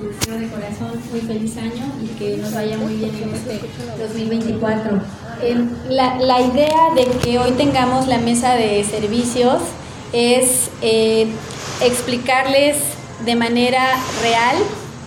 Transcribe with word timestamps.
deseo 0.00 0.38
de 0.38 0.48
corazón 0.48 1.00
muy 1.10 1.20
feliz 1.20 1.56
año 1.56 1.86
y 2.02 2.06
que 2.18 2.36
nos 2.36 2.52
vaya 2.54 2.76
muy 2.76 2.94
bien 2.94 3.14
en 3.14 3.34
este 3.34 3.60
2024. 3.98 5.00
la, 5.88 6.16
la, 6.16 6.40
idea 6.40 6.90
de 6.94 7.06
que 7.06 7.38
hoy 7.38 7.52
tengamos 7.52 8.06
la 8.08 8.18
mesa 8.18 8.54
de 8.54 8.84
servicios 8.84 9.60
es 10.12 10.70
eh, 10.82 11.26
explicarles 11.82 12.76
de 13.24 13.36
manera 13.36 13.96
real 14.22 14.56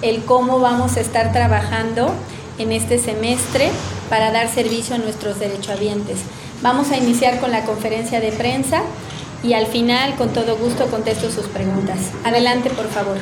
el 0.02 0.24
cómo 0.24 0.60
vamos 0.60 0.98
a 0.98 1.02
estar 1.02 1.32
trabajando 1.32 2.12
en 2.58 2.72
este 2.72 3.00
semestre 3.00 3.70
para 4.10 4.32
dar 4.32 4.50
servicio 4.50 4.96
a 4.96 4.98
nuestros 4.98 5.40
derechohabientes. 5.40 6.20
Vamos 6.62 6.92
a 6.92 6.98
iniciar 6.98 7.40
con 7.40 7.52
la 7.52 7.64
conferencia 7.64 8.20
de 8.20 8.32
prensa 8.32 8.84
y 9.44 9.54
al 9.54 9.66
final, 9.66 10.16
con 10.16 10.30
todo 10.30 10.56
gusto, 10.58 10.86
contesto 10.88 11.32
sus 11.32 11.48
preguntas. 11.48 11.98
Adelante, 12.24 12.70
por 12.70 12.88
favor. 12.88 13.18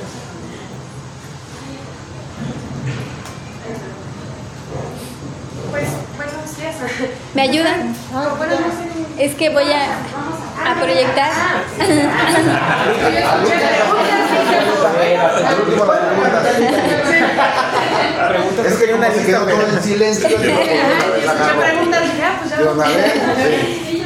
Pues, 5.72 5.88
buenos 6.18 6.58
días. 6.58 6.69
¿Me 7.34 7.42
ayudan? 7.44 7.96
Es 9.18 9.36
que 9.36 9.50
voy 9.50 9.72
a, 9.72 10.72
a 10.72 10.76
proyectar. 10.80 11.32
Es 18.66 18.76
que 18.76 18.94
una 18.94 19.12
se 19.12 19.26
quedó 19.26 19.46
todo 19.46 19.68
en 19.68 19.84
silencio. 19.84 20.30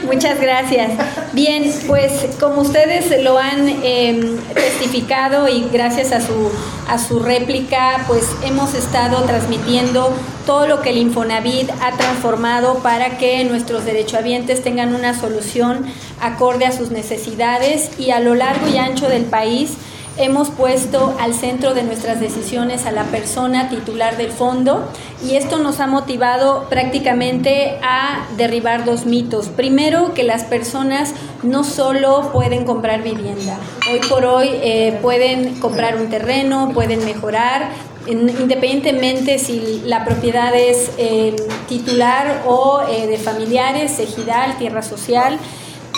Muchas 0.05 0.39
gracias. 0.39 0.91
Bien, 1.31 1.71
pues 1.87 2.11
como 2.39 2.61
ustedes 2.61 3.23
lo 3.23 3.37
han 3.37 3.67
em, 3.83 4.37
testificado 4.53 5.47
y 5.47 5.69
gracias 5.71 6.11
a 6.11 6.19
su, 6.19 6.51
a 6.89 6.97
su 6.99 7.19
réplica, 7.19 8.03
pues 8.07 8.23
hemos 8.43 8.73
estado 8.73 9.23
transmitiendo 9.23 10.13
todo 10.45 10.67
lo 10.67 10.81
que 10.81 10.89
el 10.89 10.97
Infonavit 10.97 11.69
ha 11.81 11.91
transformado 11.93 12.79
para 12.79 13.17
que 13.17 13.43
nuestros 13.45 13.85
derechohabientes 13.85 14.61
tengan 14.61 14.93
una 14.93 15.17
solución 15.17 15.85
acorde 16.21 16.65
a 16.65 16.71
sus 16.71 16.91
necesidades 16.91 17.91
y 17.97 18.11
a 18.11 18.19
lo 18.19 18.35
largo 18.35 18.67
y 18.67 18.77
ancho 18.77 19.07
del 19.07 19.23
país 19.23 19.77
Hemos 20.15 20.51
puesto 20.51 21.15
al 21.19 21.33
centro 21.33 21.73
de 21.73 21.81
nuestras 21.81 22.19
decisiones 22.19 22.85
a 22.85 22.91
la 22.91 23.05
persona 23.05 23.69
titular 23.69 24.15
del 24.15 24.29
fondo 24.29 24.87
y 25.25 25.37
esto 25.37 25.57
nos 25.57 25.79
ha 25.79 25.87
motivado 25.87 26.67
prácticamente 26.69 27.79
a 27.81 28.27
derribar 28.37 28.85
dos 28.85 29.07
mitos. 29.07 29.47
Primero, 29.47 30.13
que 30.13 30.21
las 30.21 30.43
personas 30.43 31.13
no 31.41 31.63
solo 31.63 32.29
pueden 32.31 32.63
comprar 32.63 33.01
vivienda, 33.01 33.57
hoy 33.91 34.01
por 34.07 34.25
hoy 34.25 34.49
eh, 34.51 34.99
pueden 35.01 35.55
comprar 35.59 35.97
un 35.97 36.07
terreno, 36.11 36.69
pueden 36.75 37.03
mejorar, 37.05 37.69
independientemente 38.05 39.39
si 39.39 39.81
la 39.85 40.05
propiedad 40.05 40.53
es 40.53 40.91
eh, 40.99 41.35
titular 41.67 42.43
o 42.45 42.81
eh, 42.87 43.07
de 43.07 43.17
familiares, 43.17 43.97
ejidal, 43.99 44.57
tierra 44.59 44.83
social. 44.83 45.39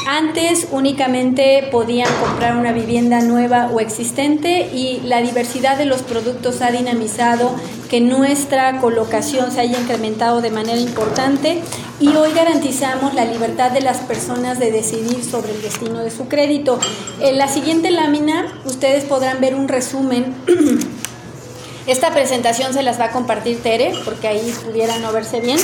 Antes 0.07 0.67
únicamente 0.69 1.67
podían 1.71 2.07
comprar 2.19 2.57
una 2.57 2.71
vivienda 2.71 3.21
nueva 3.21 3.71
o 3.73 3.79
existente 3.79 4.69
y 4.71 5.01
la 5.03 5.19
diversidad 5.19 5.79
de 5.79 5.85
los 5.85 6.03
productos 6.03 6.61
ha 6.61 6.69
dinamizado 6.69 7.55
que 7.89 8.01
nuestra 8.01 8.79
colocación 8.79 9.51
se 9.51 9.61
haya 9.61 9.79
incrementado 9.79 10.41
de 10.41 10.51
manera 10.51 10.79
importante 10.79 11.59
y 11.99 12.09
hoy 12.09 12.33
garantizamos 12.33 13.15
la 13.15 13.25
libertad 13.25 13.71
de 13.71 13.81
las 13.81 13.97
personas 13.97 14.59
de 14.59 14.71
decidir 14.71 15.23
sobre 15.23 15.53
el 15.53 15.61
destino 15.63 16.03
de 16.03 16.11
su 16.11 16.27
crédito. 16.27 16.79
En 17.19 17.39
la 17.39 17.47
siguiente 17.47 17.89
lámina 17.89 18.61
ustedes 18.65 19.05
podrán 19.05 19.41
ver 19.41 19.55
un 19.55 19.67
resumen. 19.67 20.35
Esta 21.87 22.11
presentación 22.11 22.73
se 22.73 22.83
las 22.83 22.99
va 22.99 23.05
a 23.05 23.11
compartir 23.11 23.63
Tere 23.63 23.93
porque 24.05 24.27
ahí 24.27 24.53
pudiera 24.63 24.99
no 24.99 25.11
verse 25.11 25.39
bien. 25.39 25.57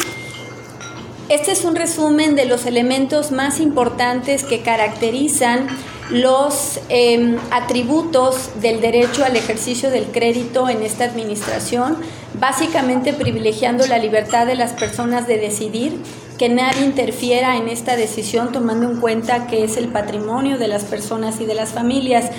Este 1.31 1.53
es 1.53 1.63
un 1.63 1.77
resumen 1.77 2.35
de 2.35 2.43
los 2.43 2.65
elementos 2.65 3.31
más 3.31 3.61
importantes 3.61 4.44
que 4.44 4.63
caracterizan 4.63 5.66
los 6.09 6.81
em, 6.89 7.38
atributos 7.51 8.59
del 8.59 8.81
derecho 8.81 9.23
al 9.23 9.38
ejercicio 9.38 9.89
del 9.91 10.07
crédito 10.07 10.67
en 10.67 10.81
esta 10.81 11.06
administración, 11.06 11.95
básicamente 12.33 13.13
privilegiando 13.13 13.88
la 13.88 13.97
libertad 13.97 14.45
de 14.45 14.56
las 14.56 14.73
personas 14.73 15.25
de 15.25 15.38
decidir, 15.38 16.01
que 16.38 16.50
nadie 16.50 16.83
interfiera 16.83 17.56
en 17.56 17.69
esta 17.69 17.95
decisión 17.95 18.51
tomando 18.51 18.91
en 18.91 19.00
cuenta 19.00 19.47
que 19.47 19.63
es 19.63 19.77
el 19.77 19.88
patrimonio 19.88 20.57
de 20.57 20.67
las 20.67 20.83
personas 20.83 21.39
y 21.39 21.45
de 21.45 21.53
las 21.53 21.69
familias. 21.69 22.29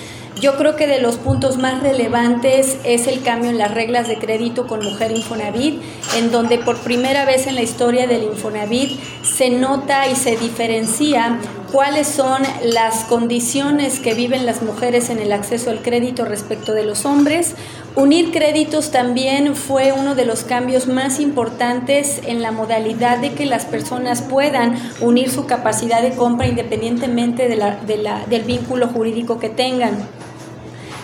Yo 0.40 0.56
creo 0.56 0.76
que 0.76 0.86
de 0.86 1.00
los 1.00 1.16
puntos 1.16 1.58
más 1.58 1.82
relevantes 1.82 2.78
es 2.84 3.06
el 3.06 3.22
cambio 3.22 3.50
en 3.50 3.58
las 3.58 3.72
reglas 3.72 4.08
de 4.08 4.18
crédito 4.18 4.66
con 4.66 4.84
Mujer 4.84 5.12
Infonavit, 5.12 5.80
en 6.16 6.32
donde 6.32 6.58
por 6.58 6.78
primera 6.78 7.24
vez 7.24 7.46
en 7.46 7.54
la 7.54 7.62
historia 7.62 8.06
del 8.06 8.24
Infonavit 8.24 8.98
se 9.22 9.50
nota 9.50 10.08
y 10.08 10.16
se 10.16 10.36
diferencia 10.36 11.38
cuáles 11.72 12.06
son 12.06 12.42
las 12.62 13.04
condiciones 13.04 13.98
que 13.98 14.12
viven 14.12 14.44
las 14.44 14.62
mujeres 14.62 15.08
en 15.08 15.18
el 15.18 15.32
acceso 15.32 15.70
al 15.70 15.80
crédito 15.80 16.26
respecto 16.26 16.74
de 16.74 16.84
los 16.84 17.06
hombres. 17.06 17.54
Unir 17.96 18.30
créditos 18.30 18.90
también 18.90 19.56
fue 19.56 19.92
uno 19.92 20.14
de 20.14 20.26
los 20.26 20.44
cambios 20.44 20.86
más 20.86 21.18
importantes 21.18 22.20
en 22.26 22.42
la 22.42 22.52
modalidad 22.52 23.18
de 23.18 23.32
que 23.32 23.46
las 23.46 23.64
personas 23.64 24.20
puedan 24.20 24.76
unir 25.00 25.30
su 25.30 25.46
capacidad 25.46 26.02
de 26.02 26.12
compra 26.12 26.46
independientemente 26.46 27.48
del 27.48 28.42
vínculo 28.42 28.88
jurídico 28.88 29.40
que 29.40 29.48
tengan. 29.48 29.96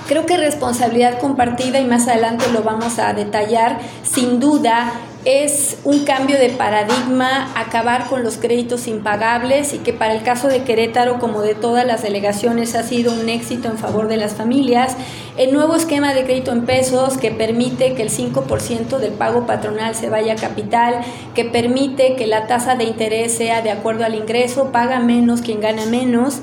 Creo 0.09 0.25
que 0.25 0.39
responsabilidad 0.39 1.19
compartida, 1.19 1.81
y 1.81 1.85
más 1.85 2.09
adelante 2.09 2.47
lo 2.51 2.63
vamos 2.63 2.99
a 2.99 3.13
detallar, 3.13 3.79
sin 4.03 4.41
duda 4.41 4.91
es 5.27 5.77
un 5.85 6.07
cambio 6.07 6.39
de 6.39 6.49
paradigma, 6.49 7.53
acabar 7.55 8.07
con 8.07 8.23
los 8.23 8.39
créditos 8.39 8.87
impagables 8.87 9.75
y 9.75 9.79
que 9.81 9.93
para 9.93 10.15
el 10.15 10.23
caso 10.23 10.49
de 10.49 10.63
Querétaro, 10.63 11.19
como 11.19 11.43
de 11.43 11.55
todas 11.55 11.85
las 11.85 12.03
delegaciones, 12.03 12.75
ha 12.75 12.85
sido 12.85 13.13
un 13.13 13.29
éxito 13.29 13.69
en 13.69 13.77
favor 13.77 14.09
de 14.09 14.17
las 14.17 14.33
familias. 14.33 14.97
El 15.37 15.53
nuevo 15.53 15.77
esquema 15.77 16.15
de 16.15 16.25
crédito 16.25 16.53
en 16.53 16.65
pesos 16.65 17.19
que 17.19 17.31
permite 17.31 17.95
que 17.95 18.03
el 18.03 18.11
5% 18.11 18.97
del 18.97 19.13
pago 19.13 19.47
patronal 19.47 19.95
se 19.95 20.09
vaya 20.09 20.33
a 20.33 20.37
capital, 20.37 21.01
que 21.35 21.45
permite 21.45 22.17
que 22.17 22.27
la 22.27 22.47
tasa 22.47 22.77
de 22.77 22.85
interés 22.85 23.37
sea 23.37 23.61
de 23.61 23.73
acuerdo 23.73 24.07
al 24.07 24.15
ingreso, 24.15 24.73
paga 24.73 25.01
menos 25.01 25.43
quien 25.43 25.61
gana 25.61 25.85
menos. 25.85 26.41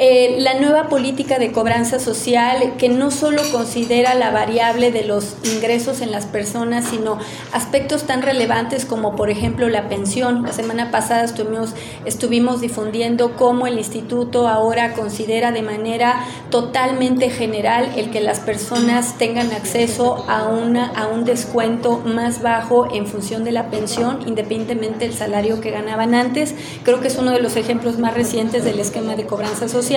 Eh, 0.00 0.36
la 0.38 0.54
nueva 0.54 0.88
política 0.88 1.40
de 1.40 1.50
cobranza 1.50 1.98
social 1.98 2.74
que 2.78 2.88
no 2.88 3.10
solo 3.10 3.42
considera 3.50 4.14
la 4.14 4.30
variable 4.30 4.92
de 4.92 5.02
los 5.02 5.34
ingresos 5.42 6.02
en 6.02 6.12
las 6.12 6.24
personas, 6.24 6.84
sino 6.84 7.18
aspectos 7.52 8.04
tan 8.04 8.22
relevantes 8.22 8.84
como 8.84 9.16
por 9.16 9.28
ejemplo 9.28 9.68
la 9.68 9.88
pensión. 9.88 10.44
La 10.44 10.52
semana 10.52 10.92
pasada 10.92 11.24
estuvimos, 11.24 11.74
estuvimos 12.04 12.60
difundiendo 12.60 13.34
cómo 13.34 13.66
el 13.66 13.76
instituto 13.76 14.46
ahora 14.46 14.92
considera 14.92 15.50
de 15.50 15.62
manera 15.62 16.24
totalmente 16.50 17.28
general 17.28 17.90
el 17.96 18.12
que 18.12 18.20
las 18.20 18.38
personas 18.38 19.18
tengan 19.18 19.50
acceso 19.50 20.24
a, 20.28 20.46
una, 20.46 20.90
a 20.90 21.08
un 21.08 21.24
descuento 21.24 21.98
más 22.04 22.40
bajo 22.40 22.86
en 22.94 23.08
función 23.08 23.42
de 23.42 23.50
la 23.50 23.68
pensión, 23.68 24.20
independientemente 24.26 25.08
del 25.08 25.14
salario 25.14 25.60
que 25.60 25.72
ganaban 25.72 26.14
antes. 26.14 26.54
Creo 26.84 27.00
que 27.00 27.08
es 27.08 27.18
uno 27.18 27.32
de 27.32 27.40
los 27.40 27.56
ejemplos 27.56 27.98
más 27.98 28.14
recientes 28.14 28.64
del 28.64 28.78
esquema 28.78 29.16
de 29.16 29.26
cobranza 29.26 29.66
social 29.66 29.87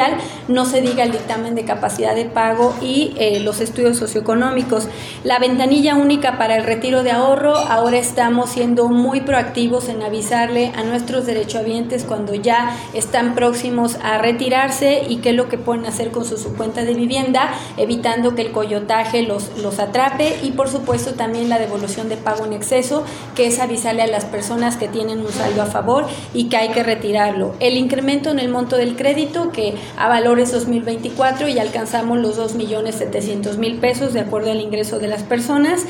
no 0.47 0.65
se 0.65 0.81
diga 0.81 1.03
el 1.03 1.11
dictamen 1.11 1.55
de 1.55 1.65
capacidad 1.65 2.15
de 2.15 2.25
pago 2.25 2.73
y 2.81 3.13
eh, 3.17 3.39
los 3.39 3.59
estudios 3.59 3.97
socioeconómicos. 3.97 4.87
La 5.23 5.39
ventanilla 5.39 5.95
única 5.95 6.37
para 6.37 6.55
el 6.55 6.63
retiro 6.63 7.03
de 7.03 7.11
ahorro, 7.11 7.55
ahora 7.55 7.97
estamos 7.97 8.51
siendo 8.51 8.87
muy 8.87 9.21
proactivos 9.21 9.89
en 9.89 10.01
avisarle 10.01 10.71
a 10.75 10.83
nuestros 10.83 11.25
derechohabientes 11.25 12.03
cuando 12.03 12.33
ya 12.33 12.77
están 12.93 13.35
próximos 13.35 13.97
a 14.03 14.17
retirarse 14.17 15.03
y 15.07 15.17
qué 15.17 15.31
es 15.31 15.35
lo 15.35 15.49
que 15.49 15.57
pueden 15.57 15.85
hacer 15.85 16.11
con 16.11 16.25
su, 16.25 16.37
su 16.37 16.55
cuenta 16.55 16.83
de 16.83 16.93
vivienda, 16.93 17.53
evitando 17.77 18.35
que 18.35 18.43
el 18.43 18.51
coyotaje 18.51 19.23
los, 19.23 19.57
los 19.57 19.79
atrape 19.79 20.37
y 20.43 20.51
por 20.51 20.69
supuesto 20.69 21.13
también 21.13 21.49
la 21.49 21.59
devolución 21.59 22.09
de 22.09 22.17
pago 22.17 22.45
en 22.45 22.53
exceso, 22.53 23.03
que 23.35 23.47
es 23.47 23.59
avisarle 23.59 24.03
a 24.03 24.07
las 24.07 24.25
personas 24.25 24.77
que 24.77 24.87
tienen 24.87 25.19
un 25.19 25.31
saldo 25.31 25.61
a 25.61 25.65
favor 25.65 26.05
y 26.33 26.45
que 26.45 26.57
hay 26.57 26.69
que 26.69 26.83
retirarlo. 26.83 27.55
El 27.59 27.77
incremento 27.77 28.29
en 28.29 28.39
el 28.39 28.49
monto 28.49 28.77
del 28.77 28.95
crédito, 28.95 29.51
que 29.51 29.75
a 29.97 30.07
valores 30.07 30.51
2024 30.51 31.47
y 31.47 31.59
alcanzamos 31.59 32.19
los 32.19 32.37
2.700.000 32.39 33.79
pesos 33.79 34.13
de 34.13 34.21
acuerdo 34.21 34.51
al 34.51 34.61
ingreso 34.61 34.99
de 34.99 35.07
las 35.07 35.23
personas. 35.23 35.85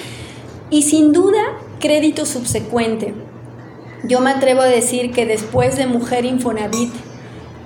Y 0.70 0.84
sin 0.84 1.12
duda, 1.14 1.42
crédito 1.80 2.26
subsecuente. 2.26 3.14
Yo 4.04 4.20
me 4.22 4.32
atrevo 4.32 4.62
a 4.62 4.68
decir 4.68 5.12
que 5.12 5.26
después 5.26 5.78
de 5.78 5.86
Mujer 5.86 6.26
Infonavit, 6.26 6.92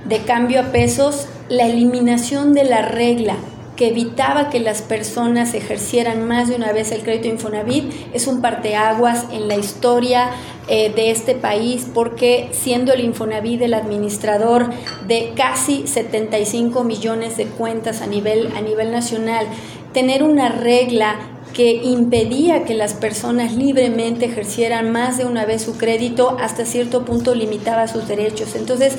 de 0.07 0.19
cambio 0.19 0.59
a 0.61 0.71
pesos, 0.71 1.27
la 1.49 1.65
eliminación 1.67 2.53
de 2.53 2.63
la 2.63 2.81
regla 2.81 3.37
que 3.75 3.89
evitaba 3.89 4.49
que 4.49 4.59
las 4.59 4.81
personas 4.81 5.53
ejercieran 5.53 6.27
más 6.27 6.47
de 6.47 6.55
una 6.55 6.71
vez 6.71 6.91
el 6.91 7.03
crédito 7.03 7.27
Infonavit 7.27 7.91
es 8.13 8.27
un 8.27 8.41
parteaguas 8.41 9.25
en 9.31 9.47
la 9.47 9.57
historia 9.57 10.31
eh, 10.67 10.91
de 10.95 11.11
este 11.11 11.35
país 11.35 11.87
porque 11.93 12.49
siendo 12.51 12.93
el 12.93 13.01
Infonavit 13.01 13.61
el 13.61 13.73
administrador 13.73 14.69
de 15.07 15.33
casi 15.35 15.87
75 15.87 16.83
millones 16.83 17.37
de 17.37 17.45
cuentas 17.45 18.01
a 18.01 18.07
nivel, 18.07 18.51
a 18.55 18.61
nivel 18.61 18.91
nacional, 18.91 19.45
tener 19.93 20.23
una 20.23 20.49
regla 20.49 21.17
que 21.53 21.71
impedía 21.71 22.65
que 22.65 22.73
las 22.73 22.93
personas 22.93 23.53
libremente 23.53 24.25
ejercieran 24.25 24.91
más 24.91 25.17
de 25.17 25.25
una 25.25 25.45
vez 25.45 25.61
su 25.61 25.77
crédito, 25.77 26.35
hasta 26.41 26.65
cierto 26.65 27.05
punto 27.05 27.33
limitaba 27.33 27.87
sus 27.87 28.07
derechos. 28.09 28.55
Entonces, 28.55 28.97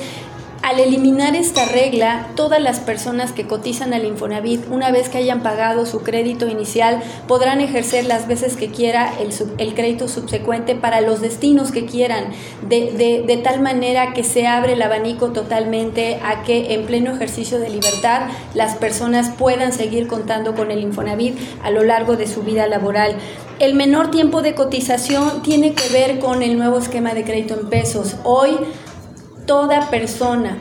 al 0.67 0.81
eliminar 0.81 1.33
esta 1.33 1.63
regla, 1.63 2.27
todas 2.35 2.61
las 2.61 2.81
personas 2.81 3.31
que 3.31 3.47
cotizan 3.47 3.93
al 3.93 4.03
Infonavit, 4.03 4.69
una 4.69 4.91
vez 4.91 5.07
que 5.07 5.17
hayan 5.17 5.41
pagado 5.41 5.85
su 5.85 6.01
crédito 6.01 6.45
inicial, 6.45 7.01
podrán 7.25 7.61
ejercer 7.61 8.03
las 8.03 8.27
veces 8.27 8.57
que 8.57 8.67
quiera 8.67 9.13
el, 9.17 9.73
crédito 9.75 10.09
subsecuente 10.09 10.75
para 10.75 10.99
los 10.99 11.21
destinos 11.21 11.71
que 11.71 11.85
quieran, 11.85 12.33
de, 12.67 13.23
de 13.25 13.37
tal 13.37 13.61
manera 13.61 14.13
que 14.13 14.25
se 14.25 14.45
abre 14.45 14.73
el 14.73 14.81
abanico 14.81 15.29
totalmente 15.29 16.19
a 16.21 16.43
que 16.43 16.73
en 16.73 16.85
pleno 16.85 17.15
ejercicio 17.15 17.59
de 17.59 17.69
libertad 17.69 18.23
las 18.53 18.75
personas 18.75 19.29
puedan 19.37 19.71
seguir 19.71 20.07
contando 20.07 20.53
con 20.53 20.69
el 20.69 20.81
Infonavit 20.81 21.37
a 21.63 21.71
lo 21.71 21.85
largo 21.85 22.17
de 22.17 22.27
su 22.27 22.43
vida 22.43 22.67
laboral. 22.67 23.15
El 23.59 23.73
menor 23.73 24.11
tiempo 24.11 24.41
de 24.41 24.53
cotización 24.53 25.41
tiene 25.43 25.73
que 25.73 25.87
ver 25.93 26.19
con 26.19 26.43
el 26.43 26.57
nuevo 26.57 26.77
esquema 26.77 27.13
de 27.13 27.23
crédito 27.23 27.57
en 27.57 27.69
pesos. 27.69 28.17
Hoy 28.25 28.51
toda 29.47 29.87
persona 29.89 30.57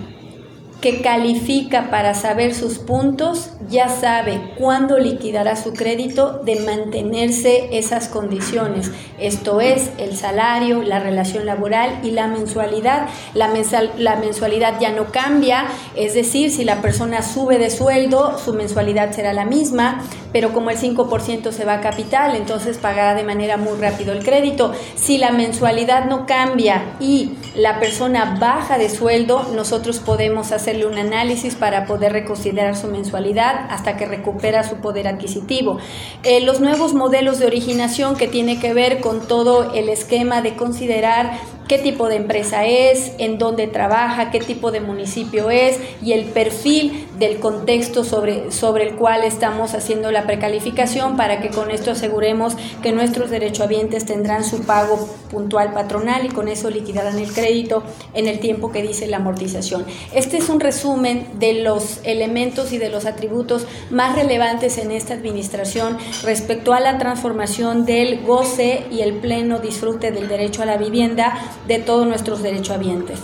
que 0.87 1.03
califica 1.03 1.91
para 1.91 2.15
saber 2.15 2.55
sus 2.55 2.79
puntos 2.79 3.51
ya 3.69 3.89
sabe 3.89 4.53
cuándo 4.57 4.99
liquidará 4.99 5.57
su 5.57 5.73
crédito 5.73 6.41
de 6.45 6.61
mantenerse 6.61 7.77
esas 7.77 8.07
condiciones. 8.07 8.93
Esto 9.19 9.61
es 9.61 9.91
el 9.99 10.17
salario, 10.17 10.85
la 10.85 11.01
relación 11.01 11.45
laboral 11.45 11.99
y 12.05 12.13
la 12.13 12.29
mensualidad. 12.29 13.09
La, 13.35 13.53
la 13.99 14.17
mensualidad 14.17 14.79
ya 14.79 14.93
no 14.93 15.07
cambia, 15.11 15.67
es 15.97 16.15
decir, 16.15 16.53
si 16.53 16.65
la 16.65 16.81
persona 16.81 17.23
sube 17.23 17.59
de 17.59 17.71
sueldo, 17.71 18.39
su 18.39 18.55
mensualidad 18.55 19.11
será 19.11 19.33
la 19.33 19.45
misma, 19.45 20.05
pero 20.33 20.53
como 20.53 20.71
el 20.71 20.79
5% 20.79 21.51
se 21.51 21.65
va 21.65 21.75
a 21.75 21.81
capital, 21.81 22.37
entonces 22.37 22.79
pagará 22.79 23.15
de 23.15 23.25
manera 23.25 23.57
muy 23.57 23.79
rápido 23.81 24.13
el 24.13 24.23
crédito. 24.23 24.73
Si 24.95 25.19
la 25.19 25.33
mensualidad 25.33 26.05
no 26.05 26.27
cambia 26.27 26.97
y 27.01 27.33
la 27.55 27.81
persona 27.81 28.37
baja 28.39 28.79
de 28.79 28.91
sueldo, 28.91 29.47
nosotros 29.55 29.99
podemos 29.99 30.53
un 30.85 30.99
análisis 30.99 31.55
para 31.55 31.87
poder 31.87 32.13
reconsiderar 32.13 32.77
su 32.77 32.89
mensualidad 32.89 33.67
hasta 33.71 33.97
que 33.97 34.07
recupera 34.07 34.63
su 34.63 34.77
poder 34.77 35.09
adquisitivo. 35.09 35.79
Eh, 36.23 36.41
los 36.41 36.61
nuevos 36.61 36.95
modelos 36.95 37.39
de 37.39 37.47
originación 37.47 38.17
que 38.17 38.29
tiene 38.29 38.61
que 38.61 38.75
ver 38.75 39.01
con 39.01 39.27
todo 39.27 39.73
el 39.75 39.89
esquema 39.89 40.43
de 40.43 40.57
considerar 40.57 41.39
qué 41.69 41.79
tipo 41.79 42.09
de 42.09 42.17
empresa 42.17 42.65
es, 42.67 43.13
en 43.19 43.39
dónde 43.39 43.67
trabaja, 43.67 44.31
qué 44.31 44.39
tipo 44.39 44.71
de 44.71 44.81
municipio 44.81 45.51
es 45.51 45.79
y 46.03 46.13
el 46.13 46.27
perfil 46.27 47.07
del 47.19 47.39
contexto 47.39 48.05
sobre, 48.05 48.53
sobre 48.53 48.89
el 48.89 48.97
cual 48.97 49.25
estamos 49.25 49.75
haciendo 49.75 50.13
la 50.13 50.27
precalificación 50.27 51.17
para 51.17 51.41
que 51.41 51.51
con 51.51 51.71
esto 51.71 51.93
aseguremos 51.93 52.57
que 52.83 52.93
nuestros 52.93 53.31
derechohabientes 53.31 54.05
tendrán 54.05 54.45
su 54.45 54.63
pago 54.63 55.09
puntual 55.31 55.73
patronal 55.73 56.27
y 56.27 56.29
con 56.29 56.49
eso 56.49 56.71
liquidarán 56.71 57.19
el 57.19 57.33
crédito 57.33 57.83
en 58.15 58.29
el 58.29 58.39
tiempo 58.39 58.71
que 58.71 58.83
dice 58.83 59.07
la 59.07 59.17
amortización. 59.17 59.85
Este 60.13 60.37
es 60.37 60.49
un 60.49 60.61
resumen 60.61 61.27
de 61.39 61.55
los 61.55 62.01
elementos 62.05 62.73
y 62.73 62.79
de 62.79 62.91
los 62.91 63.07
atributos 63.07 63.67
más 63.91 64.15
relevantes 64.15 64.79
en 64.79 64.91
esta 64.91 65.15
administración 65.15 65.99
respecto 66.23 66.75
a 66.75 66.81
la 66.81 66.99
transformación 66.99 67.87
del 67.87 68.23
goce 68.23 68.85
y 68.91 69.01
el 69.01 69.15
pleno 69.15 69.59
disfrute 69.59 70.11
del 70.11 70.29
derecho 70.29 70.63
a 70.63 70.67
la 70.67 70.77
vivienda 70.77 71.56
de 71.67 71.79
todos 71.79 72.07
nuestros 72.07 72.43
derechohabientes. 72.43 73.21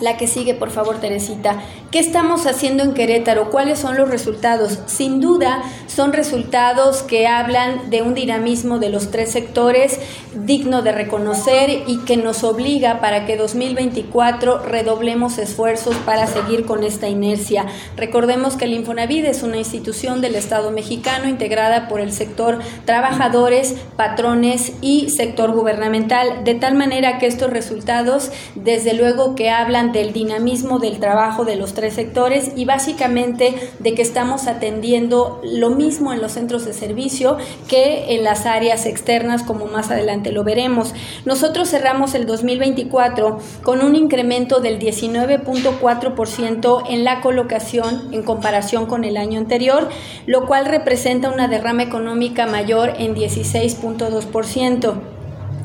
La 0.00 0.16
que 0.16 0.26
sigue, 0.26 0.54
por 0.54 0.70
favor, 0.70 0.98
Teresita. 0.98 1.60
¿Qué 1.90 2.00
estamos 2.00 2.46
haciendo 2.46 2.82
en 2.82 2.92
Querétaro? 2.92 3.48
¿Cuáles 3.48 3.78
son 3.78 3.96
los 3.96 4.10
resultados? 4.10 4.78
Sin 4.84 5.22
duda, 5.22 5.62
son 5.86 6.12
resultados 6.12 7.02
que 7.02 7.26
hablan 7.26 7.88
de 7.88 8.02
un 8.02 8.12
dinamismo 8.12 8.78
de 8.78 8.90
los 8.90 9.10
tres 9.10 9.32
sectores 9.32 9.98
digno 10.34 10.82
de 10.82 10.92
reconocer 10.92 11.84
y 11.86 12.00
que 12.04 12.18
nos 12.18 12.44
obliga 12.44 13.00
para 13.00 13.24
que 13.24 13.38
2024 13.38 14.58
redoblemos 14.58 15.38
esfuerzos 15.38 15.96
para 15.96 16.26
seguir 16.26 16.66
con 16.66 16.84
esta 16.84 17.08
inercia. 17.08 17.64
Recordemos 17.96 18.56
que 18.56 18.66
el 18.66 18.74
Infonavit 18.74 19.24
es 19.24 19.42
una 19.42 19.56
institución 19.56 20.20
del 20.20 20.34
Estado 20.34 20.70
mexicano 20.70 21.26
integrada 21.26 21.88
por 21.88 22.00
el 22.00 22.12
sector 22.12 22.58
trabajadores, 22.84 23.76
patrones 23.96 24.74
y 24.82 25.08
sector 25.08 25.52
gubernamental, 25.52 26.44
de 26.44 26.54
tal 26.54 26.74
manera 26.74 27.18
que 27.18 27.26
estos 27.26 27.50
resultados, 27.50 28.30
desde 28.54 28.92
luego 28.92 29.34
que 29.34 29.48
hablan 29.48 29.92
del 29.92 30.12
dinamismo 30.12 30.78
del 30.78 31.00
trabajo 31.00 31.46
de 31.46 31.56
los 31.56 31.72
tres 31.78 31.94
sectores 31.94 32.50
y 32.56 32.64
básicamente 32.64 33.54
de 33.78 33.94
que 33.94 34.02
estamos 34.02 34.48
atendiendo 34.48 35.40
lo 35.44 35.70
mismo 35.70 36.12
en 36.12 36.20
los 36.20 36.32
centros 36.32 36.64
de 36.64 36.72
servicio 36.72 37.36
que 37.68 38.16
en 38.16 38.24
las 38.24 38.46
áreas 38.46 38.84
externas, 38.84 39.44
como 39.44 39.66
más 39.66 39.92
adelante 39.92 40.32
lo 40.32 40.42
veremos. 40.42 40.92
Nosotros 41.24 41.70
cerramos 41.70 42.16
el 42.16 42.26
2024 42.26 43.38
con 43.62 43.84
un 43.84 43.94
incremento 43.94 44.58
del 44.58 44.80
19.4% 44.80 46.82
en 46.88 47.04
la 47.04 47.20
colocación 47.20 48.08
en 48.10 48.24
comparación 48.24 48.86
con 48.86 49.04
el 49.04 49.16
año 49.16 49.38
anterior, 49.38 49.88
lo 50.26 50.46
cual 50.46 50.66
representa 50.66 51.30
una 51.30 51.46
derrama 51.46 51.84
económica 51.84 52.46
mayor 52.46 52.94
en 52.98 53.14
16.2%. 53.14 55.17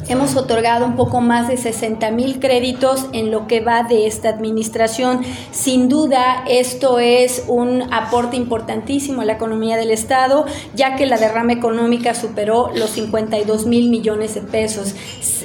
Hemos 0.09 0.35
otorgado 0.35 0.85
un 0.85 0.95
poco 0.95 1.21
más 1.21 1.47
de 1.47 1.55
60 1.55 2.11
mil 2.11 2.39
créditos 2.39 3.05
en 3.13 3.31
lo 3.31 3.47
que 3.47 3.61
va 3.61 3.83
de 3.83 4.05
esta 4.05 4.29
administración. 4.29 5.21
Sin 5.51 5.87
duda, 5.87 6.43
esto 6.47 6.99
es 6.99 7.45
un 7.47 7.83
aporte 7.93 8.35
importantísimo 8.35 9.21
a 9.21 9.25
la 9.25 9.33
economía 9.33 9.77
del 9.77 9.91
Estado, 9.91 10.45
ya 10.75 10.95
que 10.95 11.05
la 11.05 11.17
derrama 11.17 11.53
económica 11.53 12.13
superó 12.15 12.69
los 12.75 12.89
52 12.91 13.65
mil 13.65 13.89
millones 13.89 14.35
de 14.35 14.41
pesos. 14.41 14.93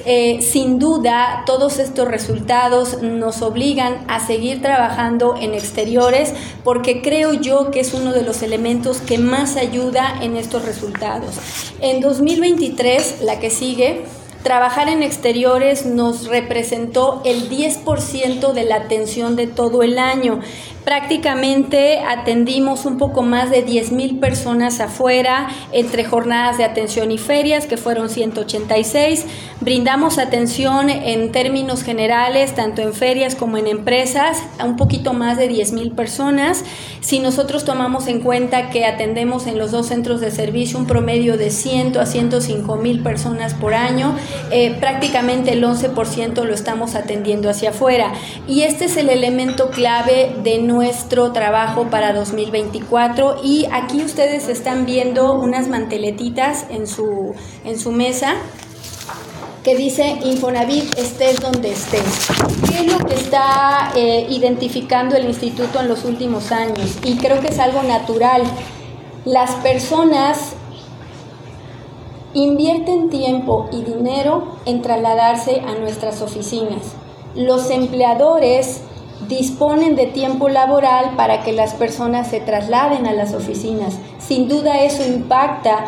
Eh, 0.04 0.40
sin 0.42 0.78
duda, 0.78 1.44
todos 1.46 1.78
estos 1.78 2.08
resultados 2.08 3.02
nos 3.02 3.42
obligan 3.42 4.04
a 4.08 4.24
seguir 4.26 4.60
trabajando 4.60 5.36
en 5.40 5.54
exteriores, 5.54 6.34
porque 6.64 7.00
creo 7.00 7.32
yo 7.32 7.70
que 7.70 7.80
es 7.80 7.94
uno 7.94 8.12
de 8.12 8.22
los 8.22 8.42
elementos 8.42 8.98
que 8.98 9.18
más 9.18 9.56
ayuda 9.56 10.18
en 10.20 10.36
estos 10.36 10.64
resultados. 10.64 11.36
En 11.80 12.00
2023, 12.00 13.22
la 13.22 13.38
que 13.38 13.50
sigue, 13.50 14.04
Trabajar 14.42 14.88
en 14.88 15.02
exteriores 15.02 15.84
nos 15.84 16.28
representó 16.28 17.22
el 17.24 17.50
10% 17.50 18.52
de 18.52 18.64
la 18.64 18.76
atención 18.76 19.34
de 19.34 19.48
todo 19.48 19.82
el 19.82 19.98
año. 19.98 20.40
Prácticamente 20.88 21.98
atendimos 21.98 22.86
un 22.86 22.96
poco 22.96 23.20
más 23.20 23.50
de 23.50 23.60
10 23.60 23.92
mil 23.92 24.18
personas 24.20 24.80
afuera 24.80 25.48
entre 25.70 26.02
jornadas 26.02 26.56
de 26.56 26.64
atención 26.64 27.12
y 27.12 27.18
ferias, 27.18 27.66
que 27.66 27.76
fueron 27.76 28.08
186. 28.08 29.26
Brindamos 29.60 30.16
atención 30.16 30.88
en 30.88 31.30
términos 31.30 31.82
generales, 31.82 32.54
tanto 32.54 32.80
en 32.80 32.94
ferias 32.94 33.34
como 33.34 33.58
en 33.58 33.66
empresas, 33.66 34.42
a 34.58 34.64
un 34.64 34.76
poquito 34.76 35.12
más 35.12 35.36
de 35.36 35.48
10 35.48 35.72
mil 35.72 35.92
personas. 35.92 36.64
Si 37.00 37.18
nosotros 37.18 37.66
tomamos 37.66 38.06
en 38.06 38.20
cuenta 38.20 38.70
que 38.70 38.86
atendemos 38.86 39.46
en 39.46 39.58
los 39.58 39.72
dos 39.72 39.88
centros 39.88 40.22
de 40.22 40.30
servicio 40.30 40.78
un 40.78 40.86
promedio 40.86 41.36
de 41.36 41.50
100 41.50 41.98
a 41.98 42.06
105 42.06 42.76
mil 42.76 43.02
personas 43.02 43.52
por 43.52 43.74
año, 43.74 44.16
eh, 44.50 44.74
prácticamente 44.80 45.52
el 45.52 45.62
11% 45.62 46.44
lo 46.44 46.54
estamos 46.54 46.94
atendiendo 46.94 47.50
hacia 47.50 47.70
afuera. 47.70 48.14
Y 48.46 48.62
este 48.62 48.86
es 48.86 48.96
el 48.96 49.10
elemento 49.10 49.68
clave 49.68 50.34
de 50.42 50.58
nuestro 50.78 51.32
trabajo 51.32 51.88
para 51.90 52.12
2024 52.12 53.40
y 53.42 53.66
aquí 53.72 54.00
ustedes 54.04 54.46
están 54.46 54.86
viendo 54.86 55.34
unas 55.34 55.66
manteletitas 55.66 56.66
en 56.70 56.86
su, 56.86 57.34
en 57.64 57.80
su 57.80 57.90
mesa 57.90 58.36
que 59.64 59.74
dice 59.74 60.20
Infonavit 60.24 60.96
estés 60.96 61.40
donde 61.40 61.72
estés. 61.72 62.28
¿Qué 62.68 62.86
es 62.86 62.92
lo 62.92 63.04
que 63.04 63.16
está 63.16 63.90
eh, 63.96 64.28
identificando 64.30 65.16
el 65.16 65.24
instituto 65.24 65.80
en 65.80 65.88
los 65.88 66.04
últimos 66.04 66.52
años? 66.52 66.96
Y 67.02 67.16
creo 67.16 67.40
que 67.40 67.48
es 67.48 67.58
algo 67.58 67.82
natural. 67.82 68.42
Las 69.24 69.56
personas 69.56 70.52
invierten 72.34 73.10
tiempo 73.10 73.68
y 73.72 73.82
dinero 73.82 74.58
en 74.64 74.80
trasladarse 74.80 75.60
a 75.60 75.74
nuestras 75.74 76.22
oficinas. 76.22 76.94
Los 77.34 77.68
empleadores 77.70 78.82
disponen 79.26 79.96
de 79.96 80.06
tiempo 80.06 80.48
laboral 80.48 81.16
para 81.16 81.42
que 81.42 81.52
las 81.52 81.74
personas 81.74 82.28
se 82.28 82.40
trasladen 82.40 83.06
a 83.06 83.12
las 83.12 83.34
oficinas. 83.34 83.98
Sin 84.18 84.48
duda 84.48 84.82
eso 84.82 85.04
impacta 85.04 85.86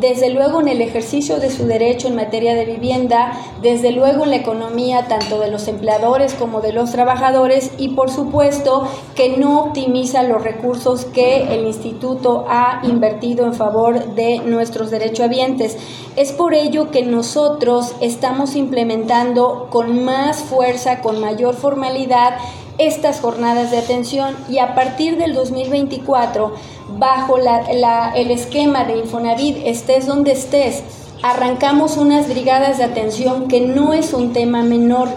desde 0.00 0.30
luego 0.30 0.60
en 0.60 0.68
el 0.68 0.80
ejercicio 0.80 1.40
de 1.40 1.50
su 1.50 1.66
derecho 1.66 2.08
en 2.08 2.14
materia 2.14 2.54
de 2.54 2.64
vivienda, 2.64 3.32
desde 3.62 3.90
luego 3.90 4.24
en 4.24 4.30
la 4.30 4.36
economía 4.36 5.08
tanto 5.08 5.40
de 5.40 5.50
los 5.50 5.66
empleadores 5.66 6.34
como 6.34 6.60
de 6.60 6.72
los 6.72 6.92
trabajadores 6.92 7.72
y 7.78 7.90
por 7.90 8.10
supuesto 8.10 8.86
que 9.16 9.36
no 9.36 9.60
optimiza 9.60 10.22
los 10.22 10.42
recursos 10.42 11.04
que 11.04 11.52
el 11.54 11.66
instituto 11.66 12.44
ha 12.48 12.80
invertido 12.84 13.44
en 13.44 13.54
favor 13.54 14.14
de 14.14 14.38
nuestros 14.38 14.90
derechohabientes. 14.90 15.76
Es 16.16 16.32
por 16.32 16.54
ello 16.54 16.90
que 16.90 17.02
nosotros 17.02 17.94
estamos 18.00 18.54
implementando 18.54 19.66
con 19.70 20.04
más 20.04 20.42
fuerza, 20.42 21.00
con 21.00 21.20
mayor 21.20 21.54
formalidad, 21.54 22.34
estas 22.78 23.20
jornadas 23.20 23.70
de 23.70 23.78
atención 23.78 24.36
y 24.48 24.58
a 24.58 24.74
partir 24.74 25.18
del 25.18 25.34
2024 25.34 26.54
bajo 26.96 27.36
el 27.36 28.30
esquema 28.30 28.84
de 28.84 28.98
Infonavit, 28.98 29.58
estés 29.64 30.06
donde 30.06 30.32
estés, 30.32 30.82
arrancamos 31.22 31.96
unas 31.96 32.28
brigadas 32.28 32.78
de 32.78 32.84
atención 32.84 33.48
que 33.48 33.60
no 33.60 33.92
es 33.92 34.12
un 34.12 34.32
tema 34.32 34.62
menor. 34.62 35.08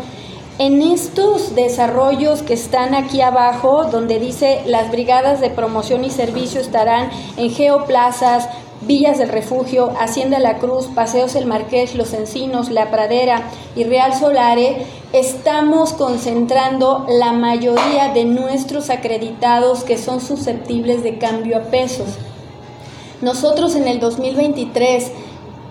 En 0.57 0.81
estos 0.81 1.55
desarrollos 1.55 2.43
que 2.43 2.53
están 2.53 2.93
aquí 2.93 3.21
abajo, 3.21 3.85
donde 3.85 4.19
dice 4.19 4.61
las 4.65 4.91
brigadas 4.91 5.39
de 5.39 5.49
promoción 5.49 6.03
y 6.03 6.09
servicio 6.09 6.61
estarán 6.61 7.09
en 7.37 7.51
geoplazas, 7.51 8.49
Villas 8.81 9.19
del 9.19 9.29
Refugio, 9.29 9.93
Hacienda 9.99 10.39
La 10.39 10.57
Cruz, 10.57 10.87
Paseos 10.87 11.35
El 11.35 11.45
Marqués, 11.45 11.93
Los 11.93 12.13
Encinos, 12.13 12.71
La 12.71 12.89
Pradera 12.89 13.43
y 13.75 13.83
Real 13.83 14.15
Solare, 14.15 14.85
estamos 15.13 15.93
concentrando 15.93 17.05
la 17.07 17.31
mayoría 17.31 18.11
de 18.11 18.25
nuestros 18.25 18.89
acreditados 18.89 19.83
que 19.83 19.99
son 19.99 20.19
susceptibles 20.19 21.03
de 21.03 21.19
cambio 21.19 21.57
a 21.57 21.61
pesos. 21.63 22.07
Nosotros 23.21 23.75
en 23.75 23.87
el 23.87 23.99
2023 23.99 25.11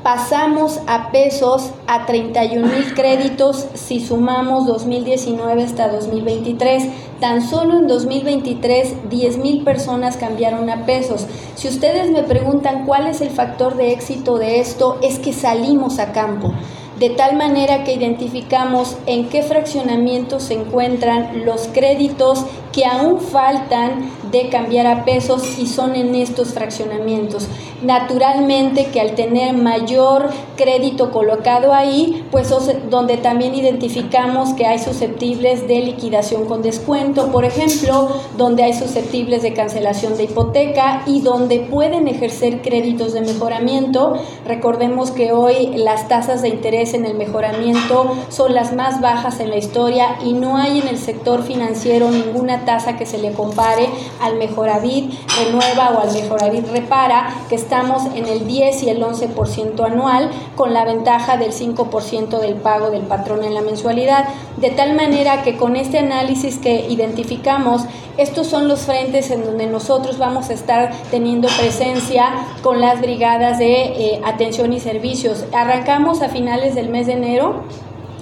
pasamos 0.02 0.80
a 0.86 1.10
pesos 1.10 1.70
a 1.86 2.06
31 2.06 2.66
mil 2.66 2.94
créditos 2.94 3.66
si 3.74 4.00
sumamos 4.00 4.66
2019 4.66 5.62
hasta 5.62 5.88
2023. 5.88 6.84
Tan 7.20 7.42
solo 7.42 7.78
en 7.78 7.86
2023 7.86 9.10
10 9.10 9.38
mil 9.38 9.64
personas 9.64 10.16
cambiaron 10.16 10.70
a 10.70 10.86
pesos. 10.86 11.26
Si 11.54 11.68
ustedes 11.68 12.10
me 12.10 12.22
preguntan 12.22 12.86
cuál 12.86 13.06
es 13.06 13.20
el 13.20 13.30
factor 13.30 13.76
de 13.76 13.92
éxito 13.92 14.38
de 14.38 14.60
esto, 14.60 14.98
es 15.02 15.18
que 15.18 15.32
salimos 15.32 15.98
a 15.98 16.12
campo 16.12 16.52
de 17.00 17.08
tal 17.08 17.34
manera 17.34 17.82
que 17.82 17.94
identificamos 17.94 18.98
en 19.06 19.30
qué 19.30 19.42
fraccionamiento 19.42 20.38
se 20.38 20.52
encuentran 20.52 21.46
los 21.46 21.66
créditos 21.68 22.44
que 22.72 22.84
aún 22.84 23.20
faltan 23.20 24.10
de 24.30 24.48
cambiar 24.48 24.86
a 24.86 25.04
pesos 25.04 25.58
y 25.58 25.66
son 25.66 25.96
en 25.96 26.14
estos 26.14 26.54
fraccionamientos. 26.54 27.48
Naturalmente 27.82 28.86
que 28.86 29.00
al 29.00 29.14
tener 29.14 29.54
mayor 29.54 30.28
crédito 30.56 31.10
colocado 31.10 31.72
ahí, 31.72 32.26
pues 32.30 32.54
donde 32.90 33.16
también 33.16 33.54
identificamos 33.54 34.52
que 34.52 34.66
hay 34.66 34.78
susceptibles 34.78 35.66
de 35.66 35.80
liquidación 35.80 36.44
con 36.44 36.60
descuento, 36.62 37.32
por 37.32 37.44
ejemplo, 37.46 38.08
donde 38.36 38.64
hay 38.64 38.74
susceptibles 38.74 39.42
de 39.42 39.54
cancelación 39.54 40.16
de 40.16 40.24
hipoteca 40.24 41.02
y 41.06 41.22
donde 41.22 41.60
pueden 41.60 42.06
ejercer 42.06 42.60
créditos 42.60 43.14
de 43.14 43.22
mejoramiento. 43.22 44.14
Recordemos 44.46 45.10
que 45.10 45.32
hoy 45.32 45.72
las 45.76 46.06
tasas 46.06 46.42
de 46.42 46.48
interés 46.48 46.92
en 46.92 47.06
el 47.06 47.14
mejoramiento 47.14 48.14
son 48.28 48.54
las 48.54 48.74
más 48.74 49.00
bajas 49.00 49.40
en 49.40 49.50
la 49.50 49.56
historia 49.56 50.18
y 50.24 50.34
no 50.34 50.58
hay 50.58 50.80
en 50.80 50.88
el 50.88 50.98
sector 50.98 51.42
financiero 51.42 52.10
ninguna 52.10 52.59
tasa 52.64 52.96
que 52.96 53.06
se 53.06 53.18
le 53.18 53.32
compare 53.32 53.88
al 54.20 54.36
Mejoravid 54.36 55.12
Renueva 55.38 55.90
o 55.90 56.00
al 56.00 56.12
Mejoravid 56.12 56.66
Repara, 56.70 57.34
que 57.48 57.54
estamos 57.54 58.04
en 58.14 58.26
el 58.26 58.46
10 58.46 58.82
y 58.84 58.90
el 58.90 59.02
11% 59.02 59.84
anual, 59.84 60.30
con 60.56 60.72
la 60.72 60.84
ventaja 60.84 61.36
del 61.36 61.52
5% 61.52 62.38
del 62.38 62.54
pago 62.54 62.90
del 62.90 63.02
patrón 63.02 63.44
en 63.44 63.54
la 63.54 63.60
mensualidad. 63.60 64.24
De 64.56 64.70
tal 64.70 64.94
manera 64.94 65.42
que 65.42 65.56
con 65.56 65.76
este 65.76 65.98
análisis 65.98 66.58
que 66.58 66.86
identificamos, 66.88 67.82
estos 68.16 68.46
son 68.48 68.68
los 68.68 68.80
frentes 68.80 69.30
en 69.30 69.44
donde 69.44 69.66
nosotros 69.66 70.18
vamos 70.18 70.50
a 70.50 70.52
estar 70.52 70.90
teniendo 71.10 71.48
presencia 71.58 72.30
con 72.62 72.80
las 72.80 73.00
brigadas 73.00 73.58
de 73.58 73.82
eh, 73.82 74.20
atención 74.24 74.72
y 74.72 74.80
servicios. 74.80 75.44
Arrancamos 75.52 76.20
a 76.22 76.28
finales 76.28 76.74
del 76.74 76.90
mes 76.90 77.06
de 77.06 77.14
enero 77.14 77.64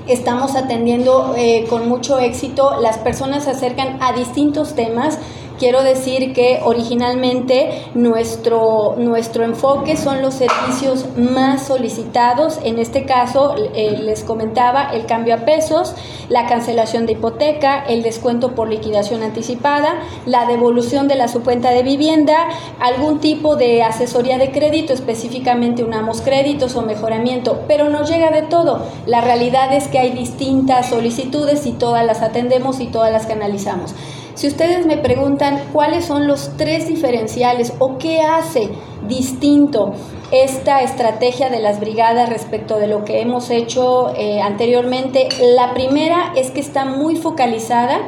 estamos 0.08 0.56
atendiendo 0.56 1.34
eh, 1.36 1.66
con 1.68 1.88
mucho 1.88 2.18
éxito. 2.18 2.80
Las 2.80 2.98
personas 2.98 3.44
se 3.44 3.50
acercan 3.50 3.98
a 4.00 4.12
distintos 4.12 4.74
temas 4.74 5.18
Quiero 5.58 5.82
decir 5.82 6.32
que 6.34 6.60
originalmente 6.62 7.82
nuestro, 7.94 8.94
nuestro 8.96 9.42
enfoque 9.42 9.96
son 9.96 10.22
los 10.22 10.34
servicios 10.34 11.06
más 11.16 11.66
solicitados. 11.66 12.60
En 12.62 12.78
este 12.78 13.04
caso, 13.06 13.56
eh, 13.74 13.98
les 14.00 14.22
comentaba 14.22 14.90
el 14.92 15.06
cambio 15.06 15.34
a 15.34 15.38
pesos, 15.38 15.94
la 16.28 16.46
cancelación 16.46 17.06
de 17.06 17.12
hipoteca, 17.12 17.82
el 17.88 18.04
descuento 18.04 18.54
por 18.54 18.68
liquidación 18.68 19.24
anticipada, 19.24 20.00
la 20.26 20.46
devolución 20.46 21.08
de 21.08 21.16
la 21.16 21.26
subcuenta 21.26 21.70
de 21.70 21.82
vivienda, 21.82 22.36
algún 22.78 23.18
tipo 23.18 23.56
de 23.56 23.82
asesoría 23.82 24.38
de 24.38 24.52
crédito, 24.52 24.92
específicamente 24.92 25.82
unamos 25.82 26.20
créditos 26.20 26.76
o 26.76 26.82
mejoramiento, 26.82 27.62
pero 27.66 27.88
no 27.88 28.04
llega 28.04 28.30
de 28.30 28.42
todo. 28.42 28.86
La 29.06 29.22
realidad 29.22 29.72
es 29.72 29.88
que 29.88 29.98
hay 29.98 30.12
distintas 30.12 30.90
solicitudes 30.90 31.66
y 31.66 31.72
todas 31.72 32.06
las 32.06 32.22
atendemos 32.22 32.78
y 32.78 32.86
todas 32.86 33.10
las 33.10 33.26
canalizamos. 33.26 33.96
Si 34.38 34.46
ustedes 34.46 34.86
me 34.86 34.96
preguntan 34.96 35.64
cuáles 35.72 36.04
son 36.04 36.28
los 36.28 36.56
tres 36.56 36.86
diferenciales 36.86 37.72
o 37.80 37.98
qué 37.98 38.20
hace 38.20 38.68
distinto 39.08 39.94
esta 40.30 40.80
estrategia 40.82 41.50
de 41.50 41.58
las 41.58 41.80
brigadas 41.80 42.28
respecto 42.28 42.78
de 42.78 42.86
lo 42.86 43.04
que 43.04 43.20
hemos 43.20 43.50
hecho 43.50 44.14
eh, 44.14 44.40
anteriormente, 44.40 45.28
la 45.56 45.74
primera 45.74 46.32
es 46.36 46.52
que 46.52 46.60
está 46.60 46.84
muy 46.84 47.16
focalizada 47.16 47.98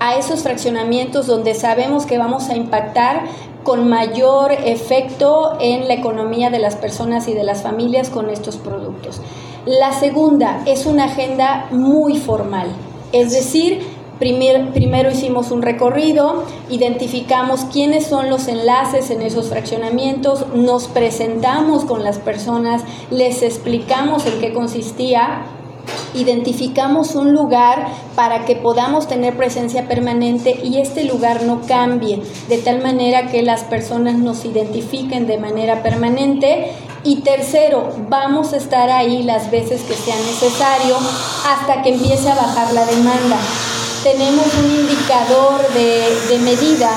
a 0.00 0.16
esos 0.16 0.42
fraccionamientos 0.42 1.28
donde 1.28 1.54
sabemos 1.54 2.06
que 2.06 2.18
vamos 2.18 2.48
a 2.48 2.56
impactar 2.56 3.26
con 3.62 3.88
mayor 3.88 4.50
efecto 4.50 5.58
en 5.60 5.86
la 5.86 5.94
economía 5.94 6.50
de 6.50 6.58
las 6.58 6.74
personas 6.74 7.28
y 7.28 7.34
de 7.34 7.44
las 7.44 7.62
familias 7.62 8.10
con 8.10 8.30
estos 8.30 8.56
productos. 8.56 9.20
La 9.64 9.92
segunda 9.92 10.60
es 10.66 10.86
una 10.86 11.04
agenda 11.04 11.68
muy 11.70 12.18
formal, 12.18 12.66
es 13.12 13.30
decir, 13.30 13.97
primero 14.18 15.10
hicimos 15.10 15.50
un 15.50 15.62
recorrido, 15.62 16.44
identificamos 16.70 17.66
quiénes 17.72 18.06
son 18.06 18.30
los 18.30 18.48
enlaces 18.48 19.10
en 19.10 19.22
esos 19.22 19.48
fraccionamientos, 19.48 20.46
nos 20.54 20.88
presentamos 20.88 21.84
con 21.84 22.02
las 22.02 22.18
personas, 22.18 22.82
les 23.10 23.42
explicamos 23.42 24.26
en 24.26 24.40
qué 24.40 24.52
consistía, 24.52 25.44
identificamos 26.14 27.14
un 27.14 27.32
lugar 27.32 27.88
para 28.14 28.44
que 28.44 28.56
podamos 28.56 29.08
tener 29.08 29.36
presencia 29.36 29.86
permanente 29.86 30.58
y 30.62 30.78
este 30.78 31.04
lugar 31.04 31.44
no 31.44 31.60
cambie, 31.66 32.22
de 32.48 32.58
tal 32.58 32.82
manera 32.82 33.28
que 33.28 33.42
las 33.42 33.64
personas 33.64 34.18
nos 34.18 34.44
identifiquen 34.44 35.26
de 35.26 35.38
manera 35.38 35.82
permanente. 35.82 36.72
Y 37.04 37.20
tercero, 37.20 37.90
vamos 38.08 38.52
a 38.52 38.56
estar 38.56 38.90
ahí 38.90 39.22
las 39.22 39.50
veces 39.50 39.82
que 39.82 39.94
sea 39.94 40.16
necesario 40.16 40.96
hasta 41.46 41.82
que 41.82 41.94
empiece 41.94 42.28
a 42.28 42.34
bajar 42.34 42.74
la 42.74 42.84
demanda 42.84 43.36
tenemos 44.02 44.46
un 44.54 44.70
indicador 44.70 45.60
de, 45.74 46.38
medida. 46.38 46.90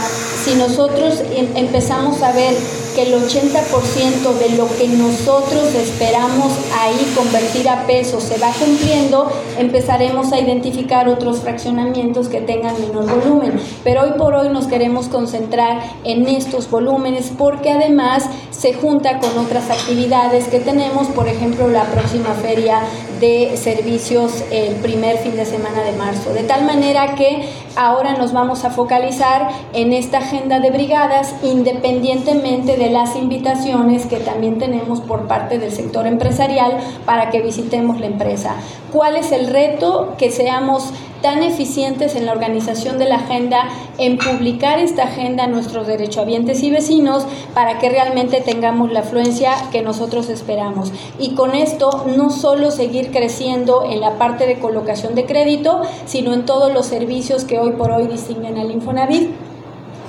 Si 0.44 0.56
nosotros 0.56 1.22
em, 1.36 1.48
empezamos 1.56 2.22
a 2.22 2.32
ver 2.32 2.56
que 2.96 3.04
el 3.04 3.14
80% 3.14 4.34
de 4.38 4.58
lo 4.58 4.68
que 4.76 4.88
nosotros 4.88 5.74
esperamos 5.76 6.52
ahí 6.80 7.14
convertir 7.16 7.70
a 7.70 7.86
pesos 7.88 8.24
se 8.24 8.38
va 8.38 8.52
cumpliendo, 8.52 9.32
empezaremos 9.58 10.32
a 10.34 10.40
identificar 10.40 11.08
otros 11.08 11.40
fraccionamientos 11.40 12.28
que 12.28 12.42
tengan 12.42 12.80
menor 12.80 13.06
volumen. 13.06 13.60
Pero 13.84 14.04
hoy 14.04 14.12
por 14.18 14.34
hoy 14.34 14.50
nos 14.50 14.68
queremos 14.68 15.08
concentrar 15.08 15.82
en 16.04 16.28
estos 16.28 16.70
volúmenes 16.70 17.32
porque 17.38 17.72
además 17.72 18.26
se 18.52 18.74
junta 18.74 19.20
con 19.20 19.38
otras 19.38 19.70
actividades 19.70 20.48
que 20.48 20.60
tenemos, 20.60 21.08
por 21.08 21.28
ejemplo, 21.28 21.68
la 21.68 21.86
próxima 21.86 22.34
feria 22.34 22.82
de 23.22 23.56
servicios 23.56 24.44
el 24.52 24.76
primer 24.78 25.20
fin 25.20 25.38
de 25.38 25.46
semana 25.46 25.84
de 25.84 25.94
marzo. 25.94 26.34
De 26.34 26.44
tal 26.44 26.66
manera 26.66 27.16
que 27.16 27.48
ahora 27.76 28.14
nos 28.16 28.34
vamos 28.34 28.66
a 28.66 28.72
focalizar 28.72 29.50
en 29.74 29.94
esta 29.94 30.18
agenda 30.18 30.60
de 30.60 30.72
brigadas 30.72 31.36
independientemente 31.44 32.76
de 32.78 32.90
las 32.90 33.16
invitaciones 33.16 34.08
que 34.08 34.18
también 34.18 34.58
tenemos 34.58 35.00
por 35.02 35.28
parte 35.28 35.60
del 35.60 35.72
sector 35.72 36.08
empresarial 36.08 36.80
para 37.06 37.30
que 37.30 37.42
visitemos 37.42 38.00
la 38.00 38.08
empresa. 38.08 38.56
¿Cuál 38.92 39.16
es 39.16 39.32
el 39.32 39.48
reto? 39.48 40.16
Que 40.18 40.32
seamos 40.32 40.92
tan 41.22 41.44
eficientes 41.44 42.16
en 42.16 42.26
la 42.26 42.32
organización 42.32 42.98
de 42.98 43.06
la 43.06 43.18
agenda, 43.18 43.68
en 43.98 44.18
publicar 44.18 44.80
esta 44.80 45.04
agenda 45.04 45.44
a 45.44 45.48
nuestros 45.48 45.88
derechohabientes 45.88 46.64
y 46.64 46.72
vecinos 46.72 47.26
para 47.54 47.80
que 47.80 47.90
realmente 47.90 48.42
tengamos 48.42 48.92
la 48.92 49.02
afluencia 49.02 49.54
que 49.72 49.82
nosotros 49.82 50.30
esperamos. 50.30 50.92
Y 51.20 51.36
con 51.36 51.56
esto 51.56 52.06
no 52.16 52.30
solo 52.30 52.72
seguir 52.72 53.12
creciendo 53.12 53.84
en 53.86 54.02
la 54.02 54.18
parte 54.18 54.48
de 54.48 54.60
colocación 54.60 55.16
de 55.16 55.26
crédito, 55.26 55.82
sino 56.06 56.34
en 56.34 56.46
todos 56.46 56.74
los 56.74 56.86
servicios 56.86 57.46
que 57.46 57.60
hoy 57.60 57.72
por 57.72 57.92
hoy 57.92 58.08
distinguen 58.08 58.58
al 58.58 58.72
Infonavit 58.72 59.51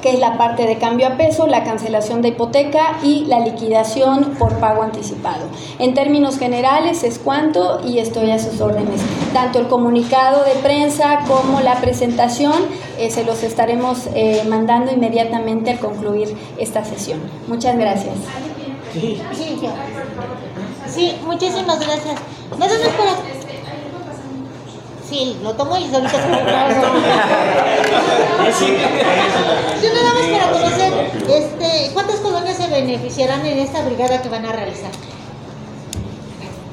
que 0.03 0.11
es 0.11 0.19
la 0.19 0.37
parte 0.37 0.67
de 0.67 0.77
cambio 0.77 1.07
a 1.07 1.17
peso, 1.17 1.47
la 1.47 1.65
cancelación 1.65 2.21
de 2.21 2.29
hipoteca 2.29 2.99
y 3.03 3.25
la 3.27 3.41
liquidación 3.41 4.35
por 4.39 4.59
pago 4.59 4.83
anticipado. 4.83 5.47
En 5.79 5.95
términos 5.95 6.39
generales 6.39 7.05
es 7.05 7.19
cuanto 7.19 7.81
y 7.87 7.99
estoy 7.99 8.31
a 8.33 8.39
sus 8.39 8.61
órdenes. 8.61 9.01
Tanto 9.33 9.61
el 9.61 9.69
comunicado 9.69 10.45
de 10.45 10.55
prensa 10.57 11.21
como 11.27 11.61
la 11.61 11.81
presentación 11.81 12.53
eh, 12.99 13.11
se 13.11 13.25
los 13.25 13.43
estaremos 13.43 14.09
eh, 14.15 14.43
mandando 14.49 14.93
inmediatamente 14.93 15.71
al 15.71 15.79
concluir 15.79 16.37
esta 16.59 16.85
sesión. 16.85 17.21
Muchas 17.47 17.79
gracias. 17.79 18.15
Sí, 20.87 21.17
muchísimas 21.25 21.81
gracias. 21.81 22.17
Sí, 25.13 25.37
lo 25.43 25.53
tomo 25.53 25.77
y 25.77 25.85
ahorita 25.85 26.09
se 26.09 26.17
Yo 29.83 29.95
nada 29.95 30.15
más 30.15 30.25
para 30.33 30.51
conocer, 30.53 30.93
este, 31.29 31.91
¿cuántas 31.93 32.17
colonias 32.21 32.57
se 32.57 32.67
beneficiarán 32.69 33.45
en 33.45 33.59
esta 33.59 33.83
brigada 33.83 34.23
que 34.23 34.31
van 34.31 34.47
a 34.47 34.53
realizar? 34.53 34.91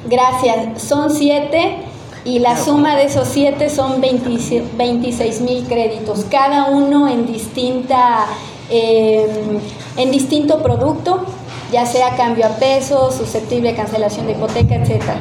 Gracias, 0.06 0.82
son 0.82 1.10
siete 1.10 1.80
y 2.24 2.38
la 2.38 2.56
suma 2.56 2.96
de 2.96 3.04
esos 3.04 3.28
siete 3.28 3.68
son 3.68 4.00
26 4.00 5.42
mil 5.42 5.66
créditos, 5.66 6.24
cada 6.30 6.70
uno 6.70 7.08
en 7.08 7.26
distinta, 7.26 8.24
em, 8.70 9.60
en 9.98 10.10
distinto 10.10 10.62
producto, 10.62 11.26
ya 11.70 11.84
sea 11.84 12.16
cambio 12.16 12.46
a 12.46 12.56
peso, 12.56 13.12
susceptible 13.12 13.72
de 13.72 13.76
cancelación 13.76 14.24
de 14.24 14.32
hipoteca, 14.32 14.76
etcétera. 14.76 15.18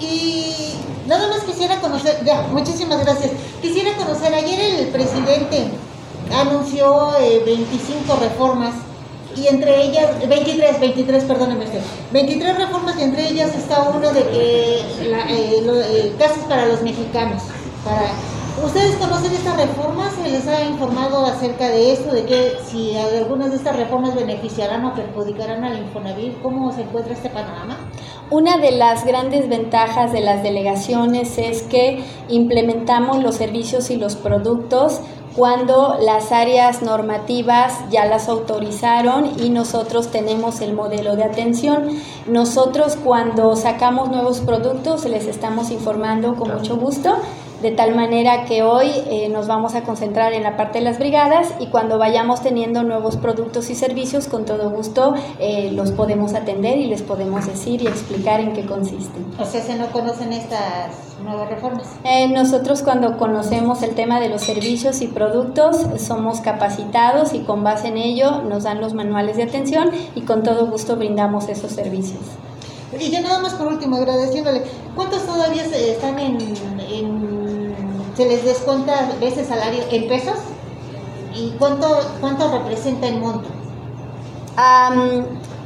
Y 0.00 0.37
quisiera 1.48 1.80
conocer, 1.80 2.22
ya, 2.24 2.42
muchísimas 2.52 3.04
gracias. 3.04 3.32
Quisiera 3.62 3.96
conocer, 3.96 4.34
ayer 4.34 4.60
el 4.80 4.88
presidente 4.88 5.68
anunció 6.36 7.12
25 7.46 8.12
eh, 8.12 8.28
reformas 8.28 8.74
y 9.34 9.46
entre 9.46 9.82
ellas, 9.84 10.28
23, 10.28 10.80
23, 10.80 11.24
perdóneme 11.24 11.64
usted, 11.64 11.80
23 12.12 12.58
reformas 12.58 12.96
y 12.98 13.02
entre 13.02 13.28
ellas 13.28 13.54
está 13.54 13.88
uno 13.88 14.12
de 14.12 14.22
que 14.24 15.08
la, 15.08 15.20
eh, 15.30 15.62
eh, 15.64 16.14
casas 16.18 16.44
para 16.48 16.66
los 16.66 16.82
mexicanos. 16.82 17.42
Para, 17.84 18.12
¿Ustedes 18.64 18.96
conocen 18.96 19.32
estas 19.32 19.56
reformas? 19.56 20.14
¿Se 20.14 20.28
les 20.28 20.46
ha 20.48 20.64
informado 20.64 21.24
acerca 21.24 21.68
de 21.68 21.92
esto? 21.92 22.12
¿De 22.12 22.24
que 22.24 22.52
si 22.66 22.96
algunas 22.96 23.50
de 23.50 23.56
estas 23.56 23.76
reformas 23.76 24.14
beneficiarán 24.14 24.84
o 24.84 24.94
perjudicarán 24.94 25.64
al 25.64 25.78
Infonavit? 25.78 26.40
¿Cómo 26.42 26.72
se 26.72 26.82
encuentra 26.82 27.14
este 27.14 27.30
panorama? 27.30 27.78
Una 28.30 28.58
de 28.58 28.72
las 28.72 29.04
grandes 29.04 29.48
ventajas 29.48 30.12
de 30.12 30.20
las 30.20 30.42
delegaciones 30.42 31.38
es 31.38 31.62
que 31.62 32.04
implementamos 32.28 33.22
los 33.22 33.36
servicios 33.36 33.90
y 33.90 33.96
los 33.96 34.16
productos 34.16 35.00
cuando 35.36 35.96
las 36.00 36.32
áreas 36.32 36.82
normativas 36.82 37.74
ya 37.90 38.06
las 38.06 38.28
autorizaron 38.28 39.30
y 39.40 39.50
nosotros 39.50 40.08
tenemos 40.08 40.60
el 40.60 40.72
modelo 40.72 41.14
de 41.14 41.22
atención. 41.22 41.88
Nosotros 42.26 42.96
cuando 42.96 43.54
sacamos 43.54 44.10
nuevos 44.10 44.40
productos 44.40 45.04
les 45.04 45.26
estamos 45.26 45.70
informando 45.70 46.34
con 46.34 46.52
mucho 46.52 46.76
gusto 46.76 47.18
de 47.62 47.72
tal 47.72 47.94
manera 47.94 48.44
que 48.44 48.62
hoy 48.62 48.90
eh, 49.10 49.28
nos 49.28 49.48
vamos 49.48 49.74
a 49.74 49.82
concentrar 49.82 50.32
en 50.32 50.44
la 50.44 50.56
parte 50.56 50.78
de 50.78 50.84
las 50.84 50.98
brigadas 50.98 51.54
y 51.58 51.66
cuando 51.66 51.98
vayamos 51.98 52.40
teniendo 52.40 52.84
nuevos 52.84 53.16
productos 53.16 53.68
y 53.70 53.74
servicios, 53.74 54.28
con 54.28 54.44
todo 54.44 54.70
gusto 54.70 55.14
eh, 55.40 55.72
los 55.72 55.90
podemos 55.90 56.34
atender 56.34 56.78
y 56.78 56.86
les 56.86 57.02
podemos 57.02 57.46
decir 57.46 57.82
y 57.82 57.88
explicar 57.88 58.40
en 58.40 58.52
qué 58.52 58.64
consisten. 58.64 59.26
O 59.40 59.44
sea, 59.44 59.60
¿se 59.60 59.74
no 59.74 59.86
conocen 59.88 60.32
estas 60.32 61.18
nuevas 61.24 61.48
reformas? 61.48 61.88
Eh, 62.04 62.28
nosotros 62.28 62.82
cuando 62.82 63.16
conocemos 63.16 63.82
el 63.82 63.94
tema 63.96 64.20
de 64.20 64.28
los 64.28 64.42
servicios 64.42 65.00
y 65.00 65.08
productos, 65.08 65.78
somos 66.00 66.40
capacitados 66.40 67.34
y 67.34 67.40
con 67.40 67.64
base 67.64 67.88
en 67.88 67.96
ello 67.96 68.42
nos 68.42 68.64
dan 68.64 68.80
los 68.80 68.94
manuales 68.94 69.36
de 69.36 69.42
atención 69.42 69.90
y 70.14 70.20
con 70.22 70.44
todo 70.44 70.66
gusto 70.66 70.96
brindamos 70.96 71.48
esos 71.48 71.72
servicios. 71.72 72.20
Y 72.98 73.10
ya 73.10 73.20
nada 73.20 73.40
más 73.40 73.54
por 73.54 73.66
último, 73.66 73.96
agradeciéndole, 73.96 74.62
¿cuántos 74.94 75.26
todavía 75.26 75.64
están 75.64 76.18
en 76.18 76.38
se 78.18 78.26
les 78.26 78.44
descuenta 78.44 79.12
ese 79.20 79.44
salario 79.44 79.84
en 79.92 80.08
pesos 80.08 80.34
y 81.36 81.50
cuánto, 81.50 81.86
cuánto 82.20 82.50
representa 82.50 83.06
el 83.06 83.20
monto. 83.20 83.48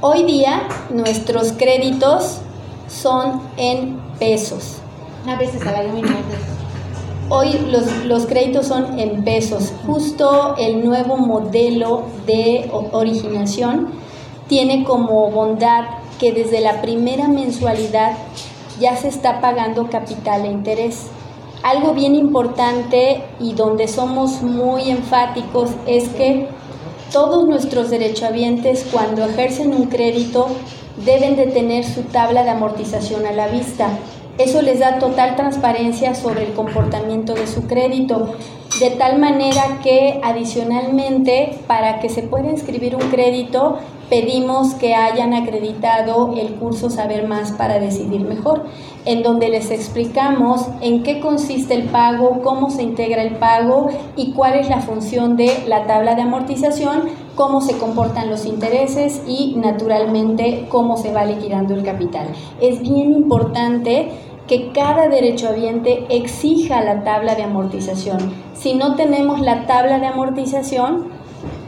hoy 0.02 0.24
día 0.24 0.68
nuestros 0.90 1.52
créditos 1.52 2.42
son 2.88 3.40
en 3.56 3.98
pesos. 4.18 4.82
Una 5.24 5.36
vez 5.36 5.54
el 5.54 5.62
salario 5.62 5.94
mínimo. 5.94 6.14
Hoy 7.30 7.54
los, 7.70 7.86
los, 8.04 8.26
créditos 8.26 8.66
son 8.66 8.98
en 8.98 9.24
pesos. 9.24 9.72
Justo 9.86 10.54
el 10.58 10.84
nuevo 10.84 11.16
modelo 11.16 12.02
de 12.26 12.70
originación 12.92 13.88
tiene 14.46 14.84
como 14.84 15.30
bondad 15.30 15.84
que 16.20 16.32
desde 16.32 16.60
la 16.60 16.82
primera 16.82 17.28
mensualidad 17.28 18.12
ya 18.78 18.94
se 18.98 19.08
está 19.08 19.40
pagando 19.40 19.88
capital 19.88 20.44
e 20.44 20.48
interés. 20.48 21.06
Algo 21.62 21.94
bien 21.94 22.16
importante 22.16 23.22
y 23.38 23.54
donde 23.54 23.86
somos 23.86 24.42
muy 24.42 24.90
enfáticos 24.90 25.70
es 25.86 26.08
que 26.08 26.48
todos 27.12 27.46
nuestros 27.46 27.88
derechohabientes 27.90 28.86
cuando 28.90 29.24
ejercen 29.24 29.72
un 29.72 29.86
crédito 29.86 30.48
deben 31.04 31.36
de 31.36 31.46
tener 31.46 31.84
su 31.84 32.02
tabla 32.02 32.42
de 32.42 32.50
amortización 32.50 33.26
a 33.26 33.32
la 33.32 33.46
vista. 33.46 33.90
Eso 34.38 34.60
les 34.62 34.80
da 34.80 34.98
total 34.98 35.36
transparencia 35.36 36.14
sobre 36.14 36.44
el 36.46 36.54
comportamiento 36.54 37.34
de 37.34 37.46
su 37.46 37.66
crédito, 37.68 38.34
de 38.80 38.90
tal 38.90 39.18
manera 39.18 39.78
que 39.82 40.20
adicionalmente 40.24 41.58
para 41.66 42.00
que 42.00 42.08
se 42.08 42.22
pueda 42.22 42.50
inscribir 42.50 42.96
un 42.96 43.10
crédito 43.10 43.78
pedimos 44.08 44.74
que 44.74 44.94
hayan 44.94 45.32
acreditado 45.32 46.34
el 46.36 46.54
curso 46.56 46.90
Saber 46.90 47.26
Más 47.26 47.52
para 47.52 47.78
Decidir 47.78 48.20
Mejor, 48.22 48.64
en 49.04 49.22
donde 49.22 49.48
les 49.48 49.70
explicamos 49.70 50.66
en 50.80 51.02
qué 51.02 51.20
consiste 51.20 51.74
el 51.74 51.84
pago, 51.84 52.40
cómo 52.42 52.70
se 52.70 52.82
integra 52.82 53.22
el 53.22 53.36
pago 53.36 53.88
y 54.16 54.32
cuál 54.32 54.54
es 54.54 54.68
la 54.68 54.80
función 54.80 55.36
de 55.36 55.64
la 55.66 55.86
tabla 55.86 56.14
de 56.14 56.22
amortización, 56.22 57.08
cómo 57.34 57.60
se 57.60 57.78
comportan 57.78 58.30
los 58.30 58.46
intereses 58.46 59.22
y 59.26 59.54
naturalmente 59.56 60.66
cómo 60.68 60.96
se 60.96 61.12
va 61.12 61.24
liquidando 61.24 61.74
el 61.74 61.82
capital. 61.82 62.28
Es 62.60 62.80
bien 62.80 63.12
importante 63.12 64.10
que 64.46 64.70
cada 64.72 65.08
derechohabiente 65.08 66.04
exija 66.08 66.82
la 66.82 67.04
tabla 67.04 67.34
de 67.34 67.44
amortización. 67.44 68.32
Si 68.54 68.74
no 68.74 68.96
tenemos 68.96 69.40
la 69.40 69.66
tabla 69.66 69.98
de 69.98 70.06
amortización, 70.06 71.10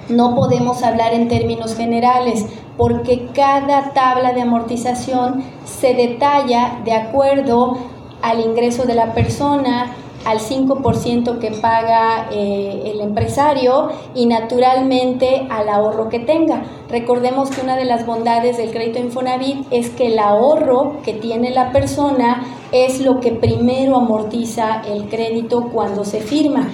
no 0.08 0.34
podemos 0.34 0.82
hablar 0.82 1.14
en 1.14 1.28
términos 1.28 1.74
generales 1.76 2.46
porque 2.76 3.28
cada 3.34 3.92
tabla 3.92 4.32
de 4.32 4.42
amortización 4.42 5.44
se 5.64 5.94
detalla 5.94 6.80
de 6.84 6.92
acuerdo 6.92 7.78
al 8.22 8.40
ingreso 8.40 8.84
de 8.84 8.94
la 8.94 9.12
persona, 9.12 9.94
al 10.24 10.38
5% 10.38 11.38
que 11.38 11.50
paga 11.50 12.28
eh, 12.32 12.82
el 12.86 13.00
empresario 13.00 13.90
y 14.14 14.26
naturalmente 14.26 15.46
al 15.50 15.68
ahorro 15.68 16.08
que 16.08 16.18
tenga. 16.18 16.62
Recordemos 16.88 17.50
que 17.50 17.60
una 17.60 17.76
de 17.76 17.84
las 17.84 18.06
bondades 18.06 18.56
del 18.56 18.70
crédito 18.70 18.98
Infonavit 18.98 19.66
es 19.70 19.90
que 19.90 20.06
el 20.06 20.18
ahorro 20.18 21.02
que 21.04 21.12
tiene 21.12 21.50
la 21.50 21.72
persona 21.72 22.44
es 22.72 23.00
lo 23.00 23.20
que 23.20 23.32
primero 23.32 23.96
amortiza 23.96 24.82
el 24.86 25.08
crédito 25.08 25.68
cuando 25.70 26.04
se 26.04 26.20
firma 26.20 26.68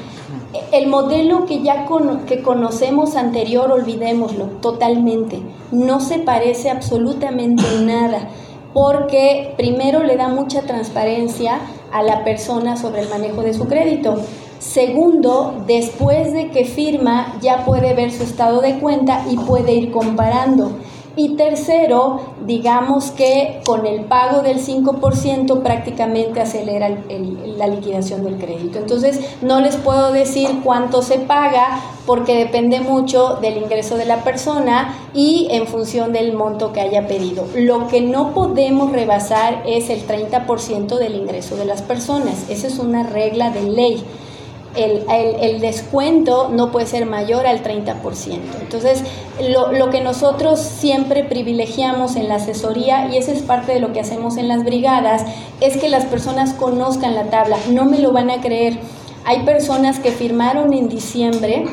el 0.73 0.89
modelo 0.89 1.47
que 1.47 1.63
ya 1.63 1.87
que 2.27 2.43
conocemos 2.43 3.17
anterior, 3.17 3.71
olvidémoslo 3.71 4.47
totalmente. 4.61 5.41
No 5.71 6.01
se 6.01 6.19
parece 6.19 6.71
absolutamente 6.71 7.63
nada, 7.83 8.29
porque 8.73 9.55
primero 9.57 10.03
le 10.03 10.17
da 10.17 10.29
mucha 10.29 10.63
transparencia 10.63 11.61
a 11.93 12.03
la 12.03 12.25
persona 12.25 12.77
sobre 12.77 13.03
el 13.03 13.09
manejo 13.09 13.43
de 13.43 13.55
su 13.55 13.67
crédito. 13.67 14.17
Segundo, 14.59 15.65
después 15.67 16.33
de 16.33 16.51
que 16.51 16.65
firma, 16.65 17.37
ya 17.41 17.65
puede 17.65 17.95
ver 17.95 18.13
su 18.13 18.25
estado 18.25 18.61
de 18.61 18.79
cuenta 18.79 19.25
y 19.31 19.37
puede 19.37 19.73
ir 19.73 19.91
comparando. 19.91 20.73
Y 21.17 21.37
tercero, 21.37 22.21
digamos 22.47 23.11
que 23.11 23.61
con 23.65 23.87
el 23.87 24.05
pago 24.05 24.43
del 24.43 24.59
5% 24.59 25.63
prácticamente 25.63 26.41
acelera 26.41 26.89
la 26.89 27.67
liquidación 27.67 28.25
del 28.25 28.37
crédito. 28.37 28.79
Entonces, 28.79 29.21
no 29.43 29.61
les 29.61 29.77
puedo 29.77 30.13
decir 30.13 30.61
cuánto 30.63 31.03
se 31.03 31.19
paga 31.19 31.81
porque 32.07 32.37
depende 32.37 32.81
mucho 32.81 33.39
del 33.41 33.57
ingreso 33.57 33.97
de 33.97 34.05
la 34.05 34.25
persona 34.25 34.97
y 35.15 35.49
en 35.51 35.67
función 35.67 36.13
del 36.13 36.33
monto 36.33 36.73
que 36.73 36.81
haya 36.81 37.07
pedido. 37.07 37.47
Lo 37.55 37.89
que 37.89 38.01
no 38.01 38.33
podemos 38.33 38.93
rebasar 38.93 39.63
es 39.67 39.91
el 39.91 40.07
30% 40.07 40.99
del 40.99 41.15
ingreso 41.15 41.57
de 41.57 41.65
las 41.65 41.83
personas. 41.83 42.49
Esa 42.49 42.67
es 42.67 42.79
una 42.79 43.03
regla 43.03 43.51
de 43.51 43.63
ley 43.63 44.05
el, 44.77 45.61
descuento 45.61 46.49
no 46.51 46.71
puede 46.71 46.87
ser 46.87 47.07
mayor 47.07 47.47
al 47.47 47.63
30%. 47.63 48.39
Entonces, 48.61 49.03
lo, 49.41 49.73
lo, 49.73 49.91
que 49.91 50.01
nosotros 50.01 50.61
siempre 50.61 51.25
privilegiamos 51.25 52.17
en 52.17 52.29
la 52.29 52.37
asesoría, 52.37 53.09
y 53.13 53.17
eso 53.17 53.33
es 53.33 53.43
parte 53.43 53.73
de 53.73 53.81
lo 53.81 53.93
que 53.93 54.01
hacemos 54.01 54.37
en 54.37 54.49
las 54.49 54.65
brigadas, 54.65 55.25
es 55.61 55.77
que 55.77 55.89
las 55.89 56.05
personas 56.05 56.55
conozcan 56.55 57.15
la 57.15 57.25
tabla. 57.25 57.57
No 57.71 57.85
me 57.85 57.99
lo 57.99 58.13
van 58.13 58.31
a 58.31 58.41
creer. 58.41 58.79
Hay 59.25 59.45
personas 59.45 59.99
que 59.99 60.13
firmaron 60.13 60.73
en 60.73 60.89
diciembre 60.89 61.67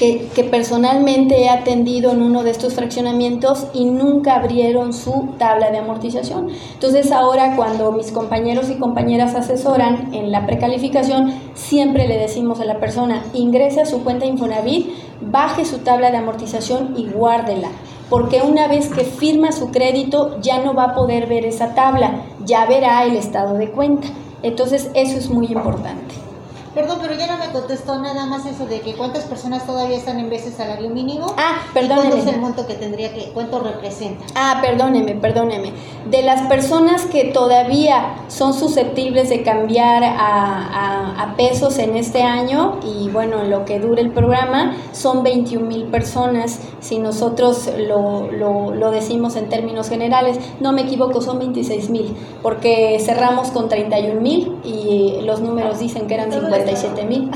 que, 0.00 0.44
personalmente 0.50 1.42
he 1.42 1.50
atendido 1.50 2.12
en 2.12 2.22
uno 2.22 2.42
de 2.42 2.50
estos 2.50 2.72
fraccionamientos 2.72 3.66
y 3.74 3.84
nunca 3.84 4.36
abrieron 4.36 4.94
su 4.94 5.34
tabla 5.38 5.70
de 5.70 5.76
amortización. 5.76 6.48
Entonces 6.72 7.12
ahora 7.12 7.54
cuando 7.54 7.92
mis 7.92 8.10
compañeros 8.10 8.70
y 8.70 8.76
compañeras 8.76 9.34
asesoran 9.34 10.14
en 10.14 10.32
la 10.32 10.46
precalificación, 10.46 11.34
siempre 11.52 12.08
le 12.08 12.16
decimos 12.16 12.60
a 12.60 12.64
la 12.64 12.80
persona, 12.80 13.22
ingrese 13.34 13.82
a 13.82 13.86
su 13.86 14.02
cuenta 14.02 14.24
Infonavit, 14.24 14.88
baje 15.20 15.66
su 15.66 15.78
tabla 15.78 16.10
de 16.10 16.16
amortización 16.16 16.94
y 16.96 17.06
guárdela 17.06 17.68
porque 18.08 18.42
una 18.42 18.66
vez 18.66 18.88
que 18.88 19.04
firma 19.04 19.52
su 19.52 19.70
crédito 19.70 20.40
ya 20.40 20.64
no 20.64 20.74
va 20.74 20.86
a 20.86 20.94
poder 20.94 21.28
ver 21.28 21.44
esa 21.44 21.74
tabla, 21.76 22.22
ya 22.44 22.66
verá 22.66 23.04
el 23.04 23.14
estado 23.14 23.54
de 23.54 23.70
cuenta 23.70 24.08
Entonces, 24.42 24.90
eso 24.94 25.16
es 25.16 25.30
muy 25.30 25.46
importante. 25.46 26.29
Perdón, 26.74 26.98
pero 27.02 27.14
ya 27.14 27.26
no 27.26 27.36
me 27.36 27.50
contestó 27.50 27.98
nada 27.98 28.26
más 28.26 28.46
eso 28.46 28.64
de 28.66 28.80
que 28.80 28.94
cuántas 28.94 29.24
personas 29.24 29.66
todavía 29.66 29.96
están 29.96 30.20
en 30.20 30.30
de 30.30 30.38
salario 30.38 30.88
mínimo. 30.90 31.34
Ah, 31.36 31.62
perdóneme. 31.74 32.10
¿Cuánto 32.10 32.28
es 32.28 32.34
el 32.34 32.40
monto 32.40 32.66
que 32.66 32.74
tendría 32.74 33.12
que, 33.12 33.30
cuánto 33.34 33.58
representa? 33.58 34.24
Ah, 34.36 34.60
perdóneme, 34.62 35.16
perdóneme. 35.16 35.72
De 36.08 36.22
las 36.22 36.42
personas 36.42 37.06
que 37.06 37.24
todavía 37.24 38.14
son 38.28 38.54
susceptibles 38.54 39.28
de 39.28 39.42
cambiar 39.42 40.04
a, 40.04 41.22
a, 41.22 41.36
pesos 41.36 41.78
en 41.78 41.96
este 41.96 42.22
año, 42.22 42.78
y 42.84 43.08
bueno, 43.08 43.42
lo 43.44 43.64
que 43.64 43.80
dure 43.80 44.02
el 44.02 44.10
programa, 44.10 44.76
son 44.92 45.22
21 45.22 45.66
mil 45.66 45.84
personas, 45.84 46.60
si 46.80 46.98
nosotros 46.98 47.68
lo, 47.78 48.30
lo, 48.30 48.74
lo, 48.74 48.90
decimos 48.90 49.36
en 49.36 49.48
términos 49.48 49.88
generales. 49.88 50.38
No 50.60 50.72
me 50.72 50.82
equivoco, 50.82 51.20
son 51.20 51.38
26 51.38 51.90
mil, 51.90 52.16
porque 52.42 52.98
cerramos 53.00 53.48
con 53.48 53.68
31 53.68 54.20
mil 54.20 54.56
y 54.64 55.20
los 55.22 55.40
números 55.40 55.78
dicen 55.78 56.06
que 56.06 56.14
eran 56.14 56.30
50 56.30 56.59
mil. 57.06 57.30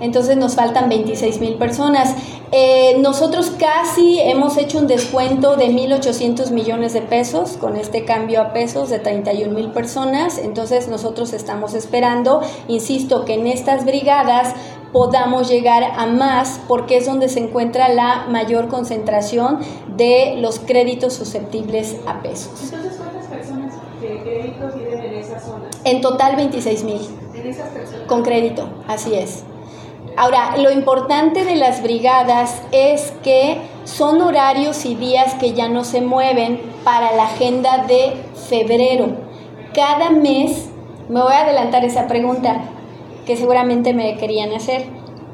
Entonces 0.00 0.36
nos 0.36 0.54
faltan 0.54 0.88
26 0.88 1.40
mil 1.40 1.54
personas. 1.54 2.14
Eh, 2.52 2.98
nosotros 3.00 3.50
casi 3.58 4.20
hemos 4.20 4.56
hecho 4.56 4.78
un 4.78 4.86
descuento 4.86 5.56
de 5.56 5.68
1.800 5.68 6.50
millones 6.50 6.92
de 6.92 7.00
pesos 7.00 7.56
con 7.56 7.76
este 7.76 8.04
cambio 8.04 8.40
a 8.40 8.52
pesos 8.52 8.90
de 8.90 8.98
31 8.98 9.52
mil 9.52 9.70
personas. 9.70 10.38
Entonces 10.38 10.88
nosotros 10.88 11.32
estamos 11.32 11.74
esperando, 11.74 12.42
insisto, 12.68 13.24
que 13.24 13.34
en 13.34 13.46
estas 13.46 13.84
brigadas 13.84 14.54
podamos 14.92 15.48
llegar 15.48 15.82
a 15.82 16.06
más 16.06 16.60
porque 16.68 16.98
es 16.98 17.06
donde 17.06 17.28
se 17.28 17.40
encuentra 17.40 17.88
la 17.88 18.26
mayor 18.28 18.68
concentración 18.68 19.58
de 19.96 20.36
los 20.38 20.58
créditos 20.58 21.14
susceptibles 21.14 21.96
a 22.06 22.22
pesos. 22.22 22.52
Entonces, 22.62 22.92
¿cuántas 22.96 23.26
personas 23.26 23.74
de 24.00 24.22
créditos 24.22 24.74
tienen 24.74 25.00
en 25.00 25.14
esa 25.14 25.40
zona? 25.40 25.68
En 25.84 26.00
total 26.00 26.36
26 26.36 26.84
mil. 26.84 27.25
Con 28.06 28.22
crédito, 28.22 28.68
así 28.86 29.14
es. 29.14 29.44
Ahora, 30.16 30.56
lo 30.56 30.70
importante 30.70 31.44
de 31.44 31.56
las 31.56 31.82
brigadas 31.82 32.62
es 32.72 33.12
que 33.22 33.58
son 33.84 34.20
horarios 34.22 34.86
y 34.86 34.94
días 34.94 35.34
que 35.34 35.52
ya 35.52 35.68
no 35.68 35.84
se 35.84 36.00
mueven 36.00 36.60
para 36.84 37.14
la 37.14 37.24
agenda 37.24 37.84
de 37.86 38.14
febrero. 38.48 39.08
Cada 39.74 40.10
mes, 40.10 40.70
me 41.08 41.20
voy 41.20 41.32
a 41.32 41.42
adelantar 41.42 41.84
esa 41.84 42.06
pregunta 42.06 42.62
que 43.26 43.36
seguramente 43.36 43.92
me 43.92 44.16
querían 44.16 44.54
hacer. 44.54 44.86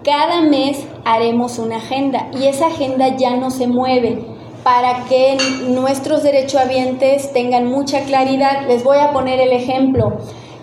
Cada 0.02 0.40
mes 0.40 0.84
haremos 1.04 1.60
una 1.60 1.76
agenda 1.76 2.28
y 2.32 2.46
esa 2.46 2.66
agenda 2.66 3.16
ya 3.16 3.36
no 3.36 3.52
se 3.52 3.68
mueve 3.68 4.24
para 4.64 5.04
que 5.04 5.36
nuestros 5.68 6.24
derechohabientes 6.24 7.32
tengan 7.32 7.66
mucha 7.66 8.00
claridad. 8.00 8.66
Les 8.66 8.82
voy 8.82 8.98
a 8.98 9.12
poner 9.12 9.40
el 9.40 9.52
ejemplo. 9.52 10.18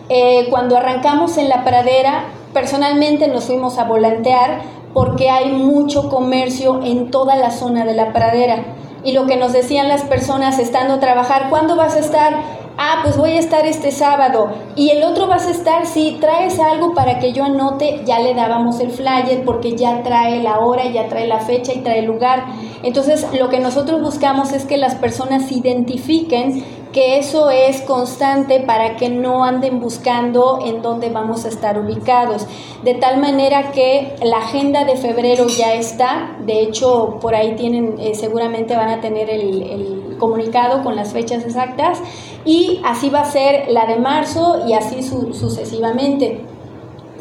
Eh, 0.09 0.47
cuando 0.49 0.75
arrancamos 0.75 1.37
en 1.37 1.49
la 1.49 1.63
pradera, 1.63 2.25
personalmente 2.51 3.27
nos 3.27 3.45
fuimos 3.45 3.77
a 3.77 3.83
volantear 3.83 4.61
porque 4.93 5.29
hay 5.29 5.51
mucho 5.51 6.09
comercio 6.09 6.81
en 6.83 7.11
toda 7.11 7.35
la 7.35 7.51
zona 7.51 7.85
de 7.85 7.93
la 7.93 8.11
pradera. 8.11 8.63
Y 9.03 9.13
lo 9.13 9.27
que 9.27 9.37
nos 9.37 9.53
decían 9.53 9.87
las 9.87 10.01
personas 10.01 10.57
estando 10.59 10.95
a 10.95 10.99
trabajar, 10.99 11.49
¿cuándo 11.49 11.75
vas 11.75 11.95
a 11.95 11.99
estar? 11.99 12.33
Ah, 12.81 13.01
pues 13.03 13.17
voy 13.17 13.31
a 13.31 13.39
estar 13.39 13.65
este 13.65 13.91
sábado. 13.91 14.51
Y 14.75 14.89
el 14.89 15.03
otro 15.03 15.27
vas 15.27 15.45
a 15.47 15.51
estar, 15.51 15.85
si 15.85 16.17
traes 16.19 16.59
algo 16.59 16.93
para 16.93 17.19
que 17.19 17.31
yo 17.33 17.43
anote, 17.43 18.01
ya 18.05 18.19
le 18.19 18.33
dábamos 18.33 18.79
el 18.79 18.89
flyer 18.89 19.43
porque 19.45 19.75
ya 19.75 20.01
trae 20.01 20.41
la 20.41 20.59
hora, 20.59 20.85
ya 20.85 21.07
trae 21.07 21.27
la 21.27 21.39
fecha 21.39 21.73
y 21.73 21.81
trae 21.81 21.99
el 21.99 22.05
lugar. 22.05 22.45
Entonces, 22.81 23.27
lo 23.37 23.49
que 23.49 23.59
nosotros 23.59 24.01
buscamos 24.01 24.53
es 24.53 24.65
que 24.65 24.77
las 24.77 24.95
personas 24.95 25.51
identifiquen 25.51 26.63
que 26.91 27.19
eso 27.19 27.49
es 27.49 27.82
constante 27.82 28.62
para 28.62 28.95
que 28.95 29.10
no 29.10 29.43
anden 29.43 29.80
buscando 29.80 30.60
en 30.65 30.82
dónde 30.82 31.10
vamos 31.10 31.45
a 31.45 31.49
estar 31.49 31.80
ubicados. 31.80 32.47
De 32.84 32.95
tal 32.95 33.19
manera 33.19 33.71
que 33.71 34.15
la 34.23 34.38
agenda 34.38 34.86
de 34.86 34.95
febrero 34.97 35.47
ya 35.47 35.73
está, 35.75 36.36
de 36.39 36.62
hecho 36.62 37.17
por 37.21 37.36
ahí 37.36 37.56
tienen, 37.56 37.97
eh, 37.99 38.15
seguramente 38.15 38.75
van 38.75 38.89
a 38.89 39.02
tener 39.02 39.30
el, 39.30 39.99
comunicado 40.19 40.84
con 40.84 40.97
las 40.97 41.13
fechas 41.13 41.45
exactas 41.45 41.99
y 42.43 42.82
así 42.84 43.10
va 43.10 43.21
a 43.21 43.25
ser 43.25 43.71
la 43.71 43.86
de 43.86 43.95
marzo 43.95 44.65
y 44.67 44.73
así 44.73 45.02
sucesivamente. 45.02 46.41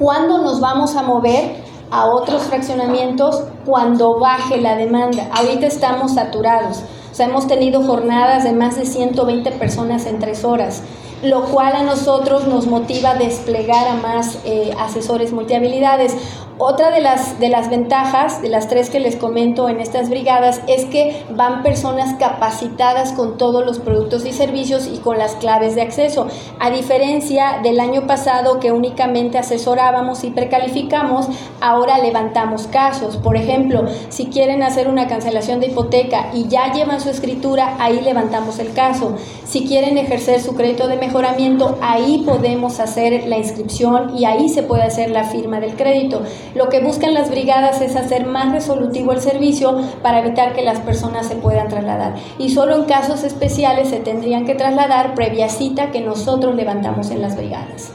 ¿Cuándo 0.00 0.38
nos 0.38 0.60
vamos 0.60 0.96
a 0.96 1.02
mover? 1.02 1.68
a 1.90 2.04
otros 2.04 2.42
fraccionamientos 2.42 3.44
cuando 3.64 4.18
baje 4.18 4.60
la 4.60 4.76
demanda. 4.76 5.30
Ahorita 5.32 5.66
estamos 5.66 6.12
saturados 6.12 6.82
hemos 7.20 7.46
tenido 7.46 7.82
jornadas 7.82 8.44
de 8.44 8.52
más 8.52 8.76
de 8.76 8.86
120 8.86 9.50
personas 9.52 10.06
en 10.06 10.18
tres 10.18 10.44
horas 10.44 10.82
lo 11.22 11.44
cual 11.46 11.74
a 11.74 11.82
nosotros 11.82 12.46
nos 12.46 12.66
motiva 12.66 13.10
a 13.10 13.14
desplegar 13.16 13.88
a 13.88 13.94
más 13.94 14.38
eh, 14.44 14.72
asesores 14.78 15.32
multihabilidades. 15.32 16.14
Otra 16.60 16.90
de 16.90 17.00
las, 17.00 17.38
de 17.38 17.50
las 17.50 17.70
ventajas, 17.70 18.42
de 18.42 18.48
las 18.48 18.66
tres 18.66 18.90
que 18.90 18.98
les 18.98 19.14
comento 19.14 19.68
en 19.68 19.78
estas 19.78 20.10
brigadas, 20.10 20.60
es 20.66 20.86
que 20.86 21.24
van 21.30 21.62
personas 21.62 22.16
capacitadas 22.18 23.12
con 23.12 23.38
todos 23.38 23.64
los 23.64 23.78
productos 23.78 24.26
y 24.26 24.32
servicios 24.32 24.88
y 24.92 24.98
con 24.98 25.18
las 25.18 25.36
claves 25.36 25.76
de 25.76 25.82
acceso, 25.82 26.26
a 26.58 26.70
diferencia 26.70 27.60
del 27.62 27.78
año 27.78 28.08
pasado 28.08 28.58
que 28.58 28.72
únicamente 28.72 29.38
asesorábamos 29.38 30.24
y 30.24 30.30
precalificamos, 30.30 31.28
ahora 31.60 31.98
levantamos 31.98 32.66
casos. 32.66 33.18
Por 33.18 33.36
ejemplo, 33.36 33.84
si 34.08 34.26
quieren 34.26 34.64
hacer 34.64 34.88
una 34.88 35.06
cancelación 35.06 35.60
de 35.60 35.68
hipoteca 35.68 36.30
y 36.34 36.48
ya 36.48 36.72
llevan 36.72 37.00
su 37.00 37.08
escritura, 37.08 37.76
ahí 37.78 38.00
levantamos 38.00 38.58
el 38.58 38.72
caso. 38.72 39.14
Si 39.44 39.64
quieren 39.64 39.96
ejercer 39.96 40.40
su 40.40 40.56
crédito 40.56 40.88
de 40.88 40.96
mejoramiento, 40.96 41.78
ahí 41.80 42.24
podemos 42.26 42.80
hacer 42.80 43.28
la 43.28 43.38
inscripción 43.38 44.18
y 44.18 44.24
ahí 44.24 44.48
se 44.48 44.64
puede 44.64 44.82
hacer 44.82 45.10
la 45.10 45.22
firma 45.22 45.60
del 45.60 45.76
crédito. 45.76 46.22
Lo 46.54 46.68
que 46.68 46.80
buscan 46.80 47.14
las 47.14 47.30
brigadas 47.30 47.80
es 47.80 47.96
hacer 47.96 48.26
más 48.26 48.52
resolutivo 48.52 49.12
el 49.12 49.20
servicio 49.20 49.78
para 50.02 50.20
evitar 50.20 50.54
que 50.54 50.62
las 50.62 50.80
personas 50.80 51.26
se 51.26 51.36
puedan 51.36 51.68
trasladar. 51.68 52.14
Y 52.38 52.50
solo 52.50 52.76
en 52.76 52.84
casos 52.84 53.24
especiales 53.24 53.88
se 53.88 54.00
tendrían 54.00 54.44
que 54.44 54.54
trasladar 54.54 55.14
previa 55.14 55.48
cita 55.48 55.90
que 55.90 56.00
nosotros 56.00 56.54
levantamos 56.54 57.10
en 57.10 57.22
las 57.22 57.36
brigadas. 57.36 57.92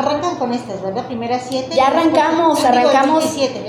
Arrancan 0.00 0.36
con 0.36 0.54
estas, 0.54 0.80
¿verdad? 0.80 1.04
Primeras 1.04 1.42
siete. 1.46 1.76
Ya 1.76 1.88
arrancamos, 1.88 2.64
arrancamos. 2.64 3.22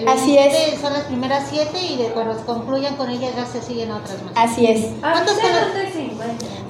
así 0.07 0.37
es. 0.37 0.79
Son 0.79 0.93
las 0.93 1.03
primeras 1.03 1.43
siete 1.49 1.77
y 1.77 1.97
de 1.97 2.05
cuando 2.05 2.37
concluyan 2.45 2.95
con 2.95 3.09
ellas 3.09 3.31
ya 3.35 3.45
se 3.45 3.61
siguen 3.61 3.91
otras 3.91 4.23
más. 4.23 4.31
Así 4.37 4.65
es. 4.65 4.91
¿Cuántos 5.01 5.35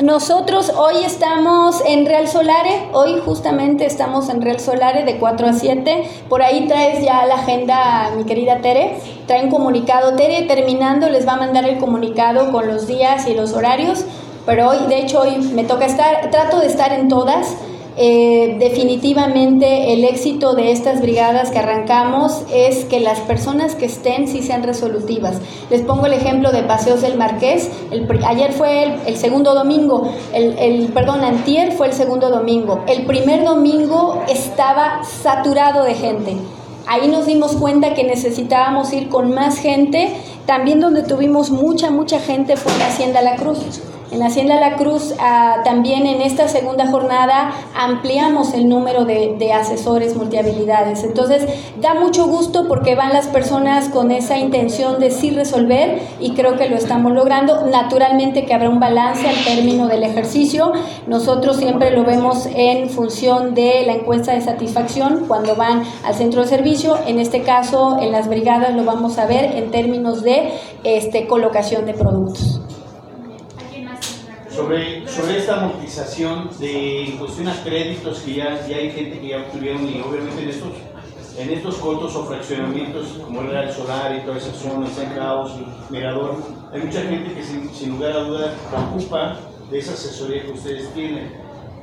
Nosotros 0.01 0.71
hoy 0.75 1.03
estamos 1.05 1.83
en 1.85 2.07
Real 2.07 2.27
Solare, 2.27 2.89
hoy 2.93 3.21
justamente 3.23 3.85
estamos 3.85 4.29
en 4.29 4.41
Real 4.41 4.59
Solare 4.59 5.03
de 5.03 5.19
4 5.19 5.49
a 5.49 5.53
7. 5.53 6.09
Por 6.27 6.41
ahí 6.41 6.67
traes 6.67 7.05
ya 7.05 7.23
la 7.27 7.35
agenda, 7.35 8.09
mi 8.17 8.23
querida 8.23 8.61
Tere. 8.61 8.99
Traen 9.27 9.51
comunicado. 9.51 10.15
Tere 10.15 10.41
terminando 10.47 11.07
les 11.07 11.27
va 11.27 11.33
a 11.33 11.37
mandar 11.37 11.69
el 11.69 11.77
comunicado 11.77 12.51
con 12.51 12.67
los 12.67 12.87
días 12.87 13.27
y 13.27 13.35
los 13.35 13.53
horarios. 13.53 14.05
Pero 14.47 14.69
hoy, 14.69 14.87
de 14.87 15.01
hecho, 15.01 15.21
hoy 15.21 15.37
me 15.37 15.65
toca 15.65 15.85
estar, 15.85 16.31
trato 16.31 16.59
de 16.59 16.65
estar 16.65 16.91
en 16.93 17.09
todas 17.09 17.57
eh, 17.97 18.55
definitivamente 18.57 19.93
el 19.93 20.05
éxito 20.05 20.53
de 20.53 20.71
estas 20.71 21.01
brigadas 21.01 21.51
que 21.51 21.59
arrancamos 21.59 22.43
es 22.53 22.85
que 22.85 22.99
las 23.01 23.19
personas 23.19 23.75
que 23.75 23.85
estén 23.85 24.27
sí 24.27 24.41
sean 24.41 24.63
resolutivas. 24.63 25.39
Les 25.69 25.81
pongo 25.81 26.05
el 26.05 26.13
ejemplo 26.13 26.51
de 26.51 26.63
Paseos 26.63 27.01
del 27.01 27.17
Marqués. 27.17 27.69
Ayer 28.25 28.53
fue 28.53 28.97
el, 29.05 29.17
segundo 29.17 29.53
domingo, 29.53 30.09
el, 30.33 30.57
el, 30.57 30.87
perdón, 30.93 31.23
antier 31.23 31.73
fue 31.73 31.87
el 31.87 31.93
segundo 31.93 32.29
domingo. 32.29 32.83
El 32.87 33.05
primer 33.05 33.43
domingo 33.43 34.23
estaba 34.29 35.03
saturado 35.03 35.83
de 35.83 35.95
gente. 35.95 36.35
Ahí 36.87 37.07
nos 37.09 37.25
dimos 37.25 37.53
cuenta 37.53 37.93
que 37.93 38.03
necesitábamos 38.03 38.91
ir 38.93 39.09
con 39.09 39.33
más 39.33 39.57
gente. 39.57 40.15
También 40.45 40.79
donde 40.79 41.03
tuvimos 41.03 41.51
mucha, 41.51 41.91
mucha 41.91 42.19
gente 42.19 42.57
fue 42.57 42.73
en 42.73 42.81
Hacienda 42.81 43.21
La 43.21 43.35
Cruz. 43.35 43.81
En 44.11 44.19
la 44.19 44.25
Hacienda 44.25 44.59
La 44.59 44.75
Cruz 44.75 45.13
ah, 45.19 45.61
también 45.63 46.05
en 46.05 46.21
esta 46.21 46.49
segunda 46.49 46.85
jornada 46.87 47.53
ampliamos 47.73 48.53
el 48.53 48.67
número 48.67 49.05
de, 49.05 49.37
de, 49.39 49.53
asesores 49.53 50.17
multihabilidades. 50.17 51.05
Entonces 51.05 51.47
da 51.79 51.93
mucho 51.93 52.27
gusto 52.27 52.67
porque 52.67 52.95
van 52.95 53.13
las 53.13 53.27
personas 53.27 53.87
con 53.87 54.11
esa 54.11 54.37
intención 54.37 54.99
de 54.99 55.11
sí 55.11 55.29
resolver 55.29 56.01
y 56.19 56.33
creo 56.33 56.57
que 56.57 56.67
lo 56.67 56.75
estamos 56.75 57.13
logrando. 57.13 57.67
Naturalmente 57.67 58.45
que 58.45 58.53
habrá 58.53 58.69
un 58.69 58.81
balance 58.81 59.25
al 59.29 59.45
término 59.45 59.87
del 59.87 60.03
ejercicio. 60.03 60.73
Nosotros 61.07 61.55
siempre 61.55 61.91
lo 61.91 62.03
vemos 62.03 62.49
en 62.53 62.89
función 62.89 63.55
de 63.55 63.83
la 63.85 63.93
encuesta 63.93 64.33
de 64.33 64.41
satisfacción 64.41 65.23
cuando 65.29 65.55
van 65.55 65.83
al 66.03 66.15
centro 66.15 66.41
de 66.41 66.49
servicio. 66.49 66.97
En 67.07 67.17
este 67.17 67.43
caso 67.43 67.97
en 68.01 68.11
las 68.11 68.27
brigadas 68.27 68.75
lo 68.75 68.83
vamos 68.83 69.17
a 69.17 69.25
ver 69.25 69.55
en 69.55 69.71
términos 69.71 70.21
de 70.21 70.51
este, 70.83 71.27
colocación 71.27 71.85
de 71.85 71.93
productos 71.93 72.61
sobre, 74.55 75.07
sobre 75.07 75.37
esta 75.37 75.61
amortización 75.61 76.49
de 76.59 77.15
cuestión 77.19 77.47
a 77.47 77.63
créditos 77.63 78.19
que 78.19 78.35
ya, 78.35 78.67
ya 78.67 78.77
hay 78.77 78.91
gente 78.91 79.19
que 79.19 79.27
ya 79.29 79.37
obtuvieron 79.39 79.87
y 79.87 80.01
obviamente 80.01 80.43
en 80.43 80.49
estos, 80.49 80.71
en 81.37 81.49
estos 81.49 81.75
cortos 81.75 82.15
o 82.15 82.25
fraccionamientos 82.25 83.07
como 83.23 83.41
el 83.41 83.47
Real 83.47 83.71
Solar 83.73 84.15
y 84.15 84.25
toda 84.25 84.37
esa 84.37 84.53
zona, 84.53 84.87
San 84.89 85.13
Caos, 85.15 85.53
Mirador, 85.89 86.37
hay 86.73 86.81
mucha 86.81 87.01
gente 87.01 87.33
que 87.33 87.43
sin, 87.43 87.69
sin 87.73 87.91
lugar 87.91 88.11
a 88.11 88.19
dudas 88.23 88.51
preocupa 88.69 89.39
de 89.69 89.79
esa 89.79 89.93
asesoría 89.93 90.43
que 90.43 90.51
ustedes 90.51 90.93
tienen. 90.93 91.31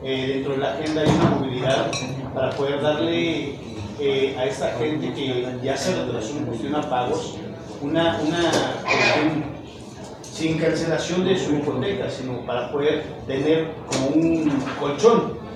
eh, 0.03 0.35
dentro 0.35 0.53
de 0.53 0.59
la 0.59 0.75
agenda 0.75 1.03
hay 1.03 1.09
una 1.09 1.31
movilidad 1.31 1.91
para 2.35 2.51
poder 2.51 2.81
darle 2.81 3.59
eh, 3.99 4.37
a 4.39 4.45
esta 4.47 4.73
gente 4.79 5.13
que 5.13 5.45
ya 5.63 5.77
se 5.77 5.95
retrasó 5.95 6.37
en 6.37 6.47
cuestión 6.47 6.75
a 6.77 6.83
pagos 6.83 7.37
una, 7.81 8.21
una 8.27 8.51
sin 10.39 10.57
cancelación 10.57 11.25
de 11.25 11.37
su 11.37 11.57
hipoteca, 11.57 12.09
sino 12.09 12.39
para 12.47 12.71
poder 12.71 13.03
tener 13.27 13.73
como 13.87 14.09
un 14.15 14.53
colchón. 14.79 15.49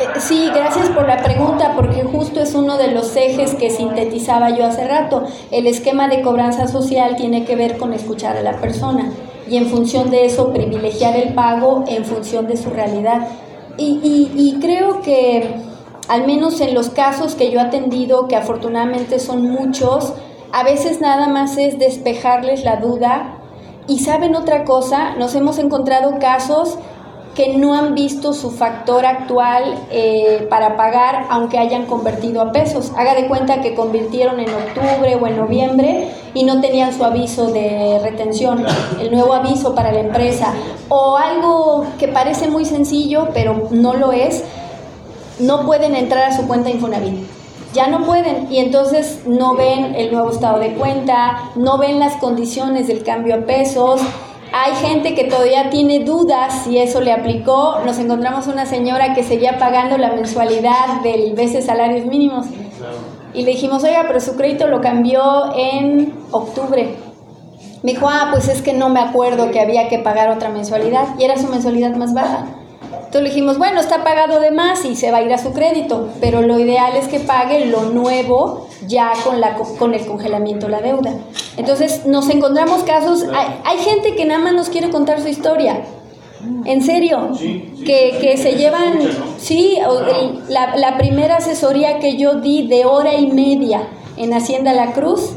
Eh, 0.00 0.18
sí, 0.18 0.50
gracias 0.54 0.88
por 0.88 1.06
la 1.06 1.22
pregunta, 1.22 1.74
porque 1.76 2.02
justo 2.02 2.40
es 2.40 2.54
uno 2.54 2.78
de 2.78 2.92
los 2.92 3.14
ejes 3.14 3.54
que 3.54 3.68
sintetizaba 3.68 4.56
yo 4.56 4.64
hace 4.64 4.88
rato. 4.88 5.24
El 5.50 5.66
esquema 5.66 6.08
de 6.08 6.22
cobranza 6.22 6.66
social 6.66 7.16
tiene 7.16 7.44
que 7.44 7.56
ver 7.56 7.76
con 7.76 7.92
escuchar 7.92 8.38
a 8.38 8.42
la 8.42 8.58
persona 8.58 9.12
y 9.46 9.58
en 9.58 9.66
función 9.66 10.10
de 10.10 10.24
eso 10.24 10.50
privilegiar 10.52 11.14
el 11.16 11.34
pago 11.34 11.84
en 11.88 12.06
función 12.06 12.46
de 12.46 12.56
su 12.56 12.70
realidad. 12.70 13.28
Y, 13.76 14.30
y, 14.34 14.58
creo 14.60 15.02
que 15.02 15.54
al 16.08 16.26
menos 16.26 16.60
en 16.60 16.74
los 16.74 16.88
casos 16.88 17.34
que 17.34 17.50
yo 17.50 17.60
he 17.60 17.62
atendido, 17.62 18.28
que 18.28 18.36
afortunadamente 18.36 19.18
son 19.18 19.42
muchos, 19.50 20.14
a 20.52 20.64
veces 20.64 21.00
nada 21.00 21.28
más 21.28 21.58
es 21.58 21.78
despejarles 21.78 22.64
la 22.64 22.76
duda. 22.76 23.39
Y 23.90 23.98
saben 23.98 24.36
otra 24.36 24.64
cosa, 24.64 25.16
nos 25.16 25.34
hemos 25.34 25.58
encontrado 25.58 26.20
casos 26.20 26.76
que 27.34 27.56
no 27.56 27.74
han 27.74 27.96
visto 27.96 28.32
su 28.32 28.52
factor 28.52 29.04
actual 29.04 29.64
eh, 29.90 30.46
para 30.48 30.76
pagar 30.76 31.26
aunque 31.28 31.58
hayan 31.58 31.86
convertido 31.86 32.40
a 32.40 32.52
pesos. 32.52 32.92
Haga 32.96 33.16
de 33.16 33.26
cuenta 33.26 33.60
que 33.60 33.74
convirtieron 33.74 34.38
en 34.38 34.48
octubre 34.48 35.16
o 35.20 35.26
en 35.26 35.36
noviembre 35.36 36.08
y 36.34 36.44
no 36.44 36.60
tenían 36.60 36.96
su 36.96 37.04
aviso 37.04 37.48
de 37.48 37.98
retención, 38.00 38.64
el 39.00 39.10
nuevo 39.10 39.34
aviso 39.34 39.74
para 39.74 39.90
la 39.90 39.98
empresa. 39.98 40.54
O 40.88 41.16
algo 41.16 41.84
que 41.98 42.06
parece 42.06 42.46
muy 42.46 42.66
sencillo, 42.66 43.30
pero 43.34 43.70
no 43.72 43.94
lo 43.94 44.12
es, 44.12 44.44
no 45.40 45.66
pueden 45.66 45.96
entrar 45.96 46.30
a 46.30 46.36
su 46.36 46.46
cuenta 46.46 46.70
Infonavit. 46.70 47.39
Ya 47.72 47.86
no 47.86 48.04
pueden 48.04 48.52
y 48.52 48.58
entonces 48.58 49.22
no 49.26 49.54
ven 49.54 49.94
el 49.94 50.12
nuevo 50.12 50.30
estado 50.30 50.58
de 50.58 50.74
cuenta, 50.74 51.50
no 51.54 51.78
ven 51.78 51.98
las 51.98 52.16
condiciones 52.16 52.88
del 52.88 53.04
cambio 53.04 53.36
a 53.36 53.40
pesos 53.40 54.00
hay 54.52 54.74
gente 54.74 55.14
que 55.14 55.24
todavía 55.24 55.70
tiene 55.70 56.00
dudas 56.00 56.62
si 56.64 56.78
eso 56.78 57.00
le 57.00 57.12
aplicó. 57.12 57.80
Nos 57.84 57.98
encontramos 57.98 58.48
una 58.48 58.66
señora 58.66 59.14
que 59.14 59.22
seguía 59.22 59.58
pagando 59.58 59.96
la 59.96 60.12
mensualidad 60.12 61.02
del 61.02 61.34
veces 61.34 61.66
salarios 61.66 62.06
mínimos. 62.06 62.46
Y 63.32 63.42
le 63.44 63.52
dijimos, 63.52 63.84
oiga, 63.84 64.04
pero 64.08 64.20
su 64.20 64.34
crédito 64.36 64.66
lo 64.66 64.80
cambió 64.80 65.54
en 65.54 66.14
octubre. 66.32 66.96
Me 67.82 67.92
dijo, 67.92 68.08
ah, 68.10 68.28
pues 68.32 68.48
es 68.48 68.60
que 68.60 68.72
no 68.72 68.88
me 68.88 69.00
acuerdo 69.00 69.52
que 69.52 69.60
había 69.60 69.88
que 69.88 70.00
pagar 70.00 70.30
otra 70.30 70.48
mensualidad. 70.48 71.06
Y 71.18 71.24
era 71.24 71.38
su 71.38 71.46
mensualidad 71.46 71.94
más 71.94 72.12
baja. 72.12 72.46
Entonces 72.92 73.22
le 73.22 73.28
dijimos, 73.30 73.58
bueno, 73.58 73.80
está 73.80 74.02
pagado 74.04 74.40
de 74.40 74.50
más 74.50 74.84
y 74.84 74.96
se 74.96 75.10
va 75.10 75.18
a 75.18 75.22
ir 75.22 75.32
a 75.32 75.38
su 75.38 75.52
crédito, 75.52 76.08
pero 76.20 76.42
lo 76.42 76.58
ideal 76.58 76.96
es 76.96 77.08
que 77.08 77.20
pague 77.20 77.66
lo 77.66 77.82
nuevo 77.86 78.68
ya 78.86 79.12
con, 79.24 79.40
la, 79.40 79.56
con 79.56 79.94
el 79.94 80.06
congelamiento 80.06 80.66
de 80.66 80.72
la 80.72 80.80
deuda. 80.80 81.12
Entonces 81.56 82.06
nos 82.06 82.28
encontramos 82.30 82.82
casos, 82.82 83.26
hay, 83.64 83.78
gente 83.78 84.14
que 84.14 84.24
nada 84.24 84.40
más 84.40 84.54
nos 84.54 84.68
quiere 84.68 84.90
contar 84.90 85.20
su 85.20 85.28
historia. 85.28 85.82
En 86.64 86.82
serio, 86.82 87.32
que, 87.84 88.36
se 88.38 88.54
llevan, 88.54 89.00
sí, 89.38 89.78
la, 90.48 90.76
la 90.76 90.96
primera 90.96 91.36
asesoría 91.36 91.98
que 91.98 92.16
yo 92.16 92.36
di 92.36 92.66
de 92.66 92.86
hora 92.86 93.14
y 93.14 93.26
media 93.26 93.82
en 94.16 94.32
Hacienda 94.32 94.72
La 94.72 94.92
Cruz, 94.92 95.32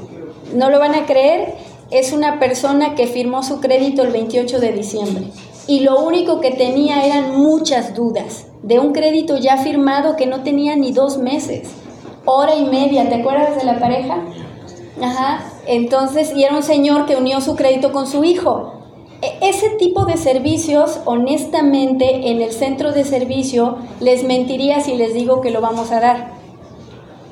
no 0.53 0.69
lo 0.69 0.79
van 0.79 0.95
a 0.95 1.05
creer, 1.05 1.55
es 1.91 2.13
una 2.13 2.39
persona 2.39 2.95
que 2.95 3.07
firmó 3.07 3.43
su 3.43 3.59
crédito 3.59 4.03
el 4.03 4.11
28 4.11 4.59
de 4.59 4.71
diciembre 4.71 5.23
y 5.67 5.81
lo 5.81 5.99
único 5.99 6.41
que 6.41 6.51
tenía 6.51 7.05
eran 7.05 7.37
muchas 7.37 7.95
dudas 7.95 8.47
de 8.61 8.79
un 8.79 8.93
crédito 8.93 9.37
ya 9.37 9.57
firmado 9.57 10.15
que 10.15 10.25
no 10.25 10.43
tenía 10.43 10.75
ni 10.75 10.91
dos 10.91 11.17
meses 11.17 11.71
hora 12.25 12.55
y 12.55 12.65
media, 12.65 13.09
¿te 13.09 13.15
acuerdas 13.15 13.57
de 13.57 13.65
la 13.65 13.79
pareja? 13.79 14.17
Ajá, 15.01 15.43
entonces, 15.65 16.33
y 16.35 16.43
era 16.43 16.55
un 16.55 16.63
señor 16.63 17.05
que 17.05 17.15
unió 17.15 17.41
su 17.41 17.55
crédito 17.55 17.91
con 17.91 18.07
su 18.07 18.23
hijo. 18.23 18.73
E, 19.21 19.49
ese 19.49 19.69
tipo 19.71 20.05
de 20.05 20.17
servicios, 20.17 20.99
honestamente, 21.05 22.29
en 22.29 22.41
el 22.41 22.51
centro 22.51 22.91
de 22.91 23.03
servicio, 23.03 23.77
les 23.99 24.23
mentiría 24.23 24.79
si 24.81 24.95
les 24.95 25.13
digo 25.13 25.41
que 25.41 25.51
lo 25.51 25.61
vamos 25.61 25.91
a 25.91 25.99
dar 25.99 26.42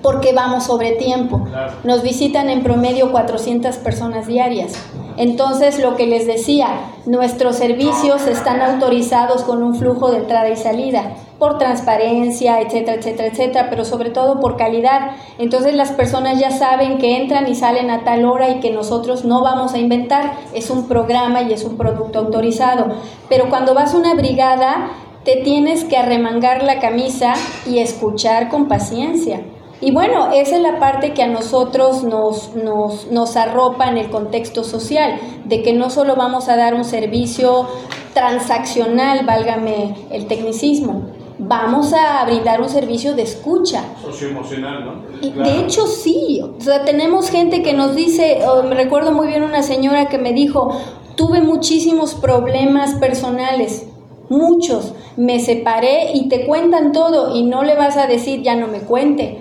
porque 0.01 0.33
vamos 0.33 0.65
sobre 0.65 0.91
tiempo. 0.93 1.41
Nos 1.83 2.03
visitan 2.03 2.49
en 2.49 2.63
promedio 2.63 3.11
400 3.11 3.77
personas 3.77 4.27
diarias. 4.27 4.73
Entonces, 5.17 5.79
lo 5.79 5.95
que 5.97 6.07
les 6.07 6.25
decía, 6.25 6.67
nuestros 7.05 7.57
servicios 7.57 8.25
están 8.27 8.61
autorizados 8.61 9.43
con 9.43 9.61
un 9.61 9.75
flujo 9.75 10.09
de 10.09 10.17
entrada 10.17 10.49
y 10.49 10.55
salida, 10.55 11.15
por 11.37 11.57
transparencia, 11.57 12.61
etcétera, 12.61 12.97
etcétera, 12.97 13.27
etcétera, 13.27 13.67
pero 13.69 13.83
sobre 13.83 14.09
todo 14.09 14.39
por 14.39 14.57
calidad. 14.57 15.11
Entonces, 15.37 15.75
las 15.75 15.91
personas 15.91 16.39
ya 16.39 16.51
saben 16.51 16.97
que 16.97 17.17
entran 17.17 17.47
y 17.47 17.55
salen 17.55 17.91
a 17.91 18.03
tal 18.03 18.25
hora 18.25 18.49
y 18.49 18.59
que 18.61 18.71
nosotros 18.71 19.25
no 19.25 19.43
vamos 19.43 19.73
a 19.73 19.79
inventar, 19.79 20.33
es 20.53 20.69
un 20.69 20.87
programa 20.87 21.41
y 21.41 21.53
es 21.53 21.65
un 21.65 21.77
producto 21.77 22.19
autorizado. 22.19 22.87
Pero 23.27 23.49
cuando 23.49 23.73
vas 23.73 23.93
a 23.93 23.97
una 23.97 24.15
brigada, 24.15 24.91
te 25.25 25.37
tienes 25.37 25.83
que 25.83 25.97
arremangar 25.97 26.63
la 26.63 26.79
camisa 26.79 27.33
y 27.67 27.79
escuchar 27.79 28.49
con 28.49 28.67
paciencia 28.67 29.41
y 29.81 29.91
bueno, 29.91 30.29
esa 30.31 30.57
es 30.57 30.61
la 30.61 30.79
parte 30.79 31.13
que 31.13 31.23
a 31.23 31.27
nosotros 31.27 32.03
nos, 32.03 32.55
nos, 32.55 33.07
nos 33.07 33.35
arropa 33.35 33.89
en 33.89 33.97
el 33.97 34.11
contexto 34.11 34.63
social, 34.63 35.19
de 35.45 35.63
que 35.63 35.73
no 35.73 35.89
solo 35.89 36.15
vamos 36.15 36.49
a 36.49 36.55
dar 36.55 36.75
un 36.75 36.85
servicio 36.85 37.65
transaccional, 38.13 39.25
válgame 39.25 39.95
el 40.11 40.27
tecnicismo, 40.27 41.07
vamos 41.39 41.93
a 41.93 42.23
brindar 42.25 42.61
un 42.61 42.69
servicio 42.69 43.15
de 43.15 43.23
escucha. 43.23 43.83
Socioemocional, 44.03 44.85
¿no? 44.85 45.01
Y 45.19 45.31
De 45.31 45.61
hecho, 45.61 45.87
sí. 45.87 46.41
O 46.41 46.61
sea, 46.61 46.85
tenemos 46.85 47.31
gente 47.31 47.63
que 47.63 47.73
nos 47.73 47.95
dice, 47.95 48.37
me 48.69 48.75
recuerdo 48.75 49.11
muy 49.11 49.27
bien 49.27 49.41
una 49.41 49.63
señora 49.63 50.09
que 50.09 50.19
me 50.19 50.31
dijo, 50.33 50.77
tuve 51.15 51.41
muchísimos 51.41 52.13
problemas 52.13 52.93
personales, 52.95 53.87
muchos. 54.29 54.93
Me 55.17 55.39
separé 55.39 56.11
y 56.13 56.29
te 56.29 56.45
cuentan 56.45 56.91
todo 56.91 57.35
y 57.35 57.43
no 57.43 57.63
le 57.63 57.75
vas 57.75 57.97
a 57.97 58.05
decir, 58.05 58.43
ya 58.43 58.55
no 58.55 58.67
me 58.67 58.81
cuente 58.81 59.40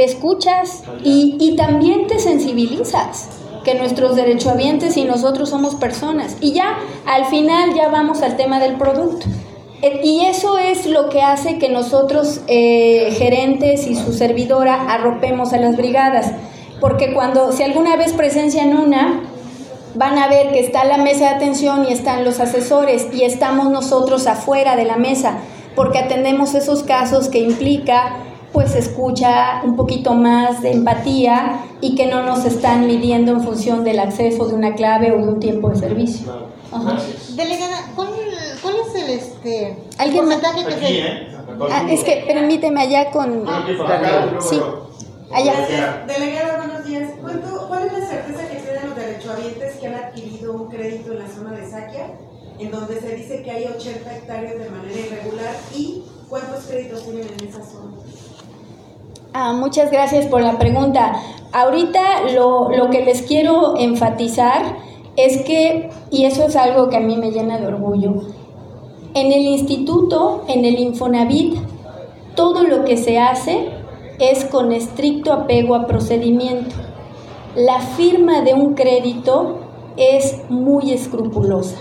le 0.00 0.06
escuchas 0.06 0.82
y, 1.04 1.36
y 1.38 1.56
también 1.56 2.06
te 2.06 2.18
sensibilizas 2.18 3.28
que 3.62 3.74
nuestros 3.74 4.16
derechohabientes 4.16 4.96
y 4.96 5.04
nosotros 5.04 5.50
somos 5.50 5.74
personas. 5.74 6.38
Y 6.40 6.52
ya 6.52 6.78
al 7.04 7.26
final 7.26 7.74
ya 7.74 7.88
vamos 7.88 8.22
al 8.22 8.38
tema 8.38 8.60
del 8.60 8.76
producto. 8.76 9.26
E, 9.82 10.00
y 10.02 10.24
eso 10.24 10.56
es 10.56 10.86
lo 10.86 11.10
que 11.10 11.20
hace 11.20 11.58
que 11.58 11.68
nosotros, 11.68 12.40
eh, 12.46 13.14
gerentes 13.18 13.86
y 13.86 13.94
su 13.94 14.14
servidora, 14.14 14.90
arropemos 14.90 15.52
a 15.52 15.58
las 15.58 15.76
brigadas. 15.76 16.32
Porque 16.80 17.12
cuando, 17.12 17.52
si 17.52 17.62
alguna 17.62 17.96
vez 17.96 18.14
presencian 18.14 18.74
una, 18.74 19.20
van 19.96 20.16
a 20.16 20.28
ver 20.28 20.50
que 20.50 20.60
está 20.60 20.84
la 20.84 20.96
mesa 20.96 21.28
de 21.28 21.34
atención 21.36 21.84
y 21.86 21.92
están 21.92 22.24
los 22.24 22.40
asesores 22.40 23.06
y 23.12 23.24
estamos 23.24 23.68
nosotros 23.68 24.26
afuera 24.26 24.76
de 24.76 24.86
la 24.86 24.96
mesa, 24.96 25.40
porque 25.76 25.98
atendemos 25.98 26.54
esos 26.54 26.84
casos 26.84 27.28
que 27.28 27.40
implica 27.40 28.16
pues 28.52 28.74
escucha 28.74 29.62
un 29.64 29.76
poquito 29.76 30.14
más 30.14 30.62
de 30.62 30.72
empatía 30.72 31.64
y 31.80 31.94
que 31.94 32.06
no 32.06 32.22
nos 32.22 32.44
están 32.44 32.86
midiendo 32.86 33.32
en 33.32 33.42
función 33.42 33.84
del 33.84 33.98
acceso 34.00 34.46
de 34.46 34.54
una 34.54 34.74
clave 34.74 35.12
o 35.12 35.16
de 35.18 35.28
un 35.28 35.40
tiempo 35.40 35.70
de 35.70 35.76
servicio. 35.76 36.50
Delegada, 37.34 37.92
¿cuál, 37.94 38.08
es 38.08 38.94
el 38.94 39.10
este 39.10 39.76
¿Alguien 39.98 40.24
porcentaje 40.24 40.64
que 40.66 40.72
se... 40.72 40.98
¿eh? 41.00 41.28
Ah, 41.70 41.86
es 41.90 42.04
que 42.04 42.24
permíteme 42.26 42.80
allá 42.80 43.10
con... 43.10 43.44
Sí, 44.40 44.60
allá. 45.32 46.04
Delegada, 46.06 46.58
buenos 46.58 46.84
días. 46.84 47.10
¿Cuál 47.20 47.86
es 47.86 47.92
la 47.92 48.06
certeza 48.06 48.48
que 48.48 48.56
tienen 48.56 48.86
los 48.86 48.96
derechohabientes 48.96 49.76
que 49.76 49.86
han 49.86 49.94
adquirido 49.94 50.52
un 50.54 50.68
crédito 50.68 51.12
en 51.12 51.18
la 51.18 51.28
zona 51.28 51.52
de 51.52 51.70
Saquia, 51.70 52.06
en 52.58 52.70
donde 52.70 53.00
se 53.00 53.16
dice 53.16 53.42
que 53.42 53.50
hay 53.50 53.64
80 53.64 54.16
hectáreas 54.16 54.58
de 54.58 54.70
manera 54.70 54.98
irregular 54.98 55.54
y 55.74 56.04
cuántos 56.28 56.64
créditos 56.64 57.04
tienen 57.04 57.26
en 57.38 57.48
esa 57.48 57.64
zona? 57.64 57.92
Ah, 59.32 59.52
muchas 59.52 59.92
gracias 59.92 60.26
por 60.26 60.42
la 60.42 60.58
pregunta. 60.58 61.12
Ahorita 61.52 62.32
lo, 62.34 62.70
lo, 62.70 62.90
que 62.90 63.04
les 63.04 63.22
quiero 63.22 63.76
enfatizar 63.76 64.76
es 65.16 65.42
que, 65.42 65.90
y 66.10 66.24
eso 66.24 66.46
es 66.46 66.56
algo 66.56 66.88
que 66.88 66.96
a 66.96 67.00
mí 67.00 67.16
me 67.16 67.30
llena 67.30 67.58
de 67.58 67.68
orgullo, 67.68 68.22
en 69.14 69.32
el 69.32 69.42
instituto, 69.42 70.42
en 70.48 70.64
el 70.64 70.80
Infonavit, 70.80 71.56
todo 72.34 72.64
lo 72.64 72.84
que 72.84 72.96
se 72.96 73.20
hace 73.20 73.68
es 74.18 74.44
con 74.44 74.72
estricto 74.72 75.32
apego 75.32 75.76
a 75.76 75.86
procedimiento. 75.86 76.74
La 77.54 77.80
firma 77.80 78.42
de 78.42 78.54
un 78.54 78.74
crédito 78.74 79.58
es 79.96 80.40
muy 80.48 80.92
escrupulosa. 80.92 81.76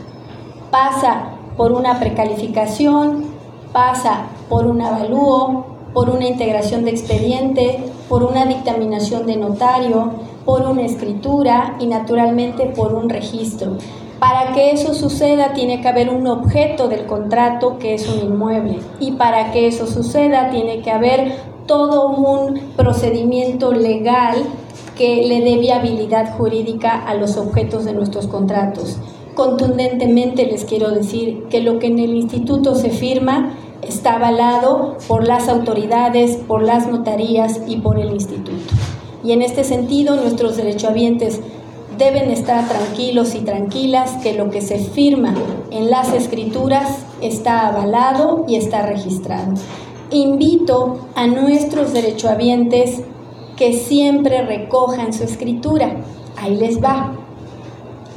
Pasa 0.69 1.31
por 1.57 1.71
una 1.71 1.99
precalificación, 1.99 3.25
pasa 3.71 4.27
por 4.49 4.65
un 4.65 4.81
avalúo, 4.81 5.78
por 5.93 6.09
una 6.09 6.27
integración 6.27 6.85
de 6.85 6.91
expediente, 6.91 7.79
por 8.07 8.23
una 8.23 8.45
dictaminación 8.45 9.25
de 9.25 9.37
notario, 9.37 10.11
por 10.45 10.61
una 10.63 10.83
escritura 10.83 11.75
y 11.79 11.87
naturalmente 11.87 12.65
por 12.65 12.93
un 12.93 13.09
registro. 13.09 13.77
Para 14.19 14.53
que 14.53 14.71
eso 14.71 14.93
suceda 14.93 15.53
tiene 15.53 15.79
que 15.81 15.87
haber 15.87 16.09
un 16.09 16.27
objeto 16.27 16.89
del 16.89 17.05
contrato 17.05 17.77
que 17.79 17.93
es 17.93 18.07
un 18.09 18.19
inmueble 18.19 18.79
y 18.99 19.13
para 19.13 19.51
que 19.51 19.67
eso 19.67 19.87
suceda 19.87 20.49
tiene 20.49 20.81
que 20.81 20.91
haber 20.91 21.35
todo 21.65 22.09
un 22.09 22.59
procedimiento 22.75 23.71
legal 23.71 24.43
que 24.97 25.25
le 25.27 25.39
dé 25.41 25.57
viabilidad 25.57 26.35
jurídica 26.35 27.05
a 27.05 27.13
los 27.13 27.37
objetos 27.37 27.85
de 27.85 27.93
nuestros 27.93 28.27
contratos. 28.27 28.97
Contundentemente 29.35 30.45
les 30.45 30.65
quiero 30.65 30.89
decir 30.89 31.45
que 31.49 31.61
lo 31.61 31.79
que 31.79 31.87
en 31.87 31.99
el 31.99 32.13
instituto 32.13 32.75
se 32.75 32.89
firma 32.89 33.53
está 33.81 34.15
avalado 34.15 34.97
por 35.07 35.27
las 35.27 35.47
autoridades, 35.47 36.37
por 36.37 36.61
las 36.63 36.87
notarías 36.87 37.61
y 37.67 37.77
por 37.77 37.99
el 37.99 38.11
instituto. 38.11 38.51
Y 39.23 39.31
en 39.31 39.41
este 39.41 39.63
sentido, 39.63 40.15
nuestros 40.15 40.57
derechohabientes 40.57 41.41
deben 41.97 42.31
estar 42.31 42.67
tranquilos 42.67 43.35
y 43.35 43.39
tranquilas 43.39 44.13
que 44.23 44.33
lo 44.33 44.49
que 44.49 44.61
se 44.61 44.79
firma 44.79 45.35
en 45.69 45.89
las 45.89 46.13
escrituras 46.13 47.05
está 47.21 47.67
avalado 47.67 48.45
y 48.47 48.55
está 48.55 48.85
registrado. 48.85 49.53
Invito 50.11 51.09
a 51.15 51.27
nuestros 51.27 51.93
derechohabientes 51.93 53.01
que 53.57 53.73
siempre 53.73 54.41
recojan 54.43 55.11
su 55.11 55.23
escritura. 55.23 55.97
Ahí 56.37 56.55
les 56.55 56.81
va. 56.81 57.11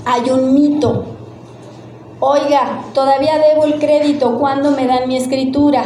Hay 0.04 0.30
un 0.30 0.54
mito. 0.54 1.04
Oiga, 2.24 2.84
todavía 2.94 3.32
debo 3.36 3.64
el 3.64 3.80
crédito. 3.80 4.38
¿Cuándo 4.38 4.70
me 4.70 4.86
dan 4.86 5.08
mi 5.08 5.16
escritura? 5.16 5.82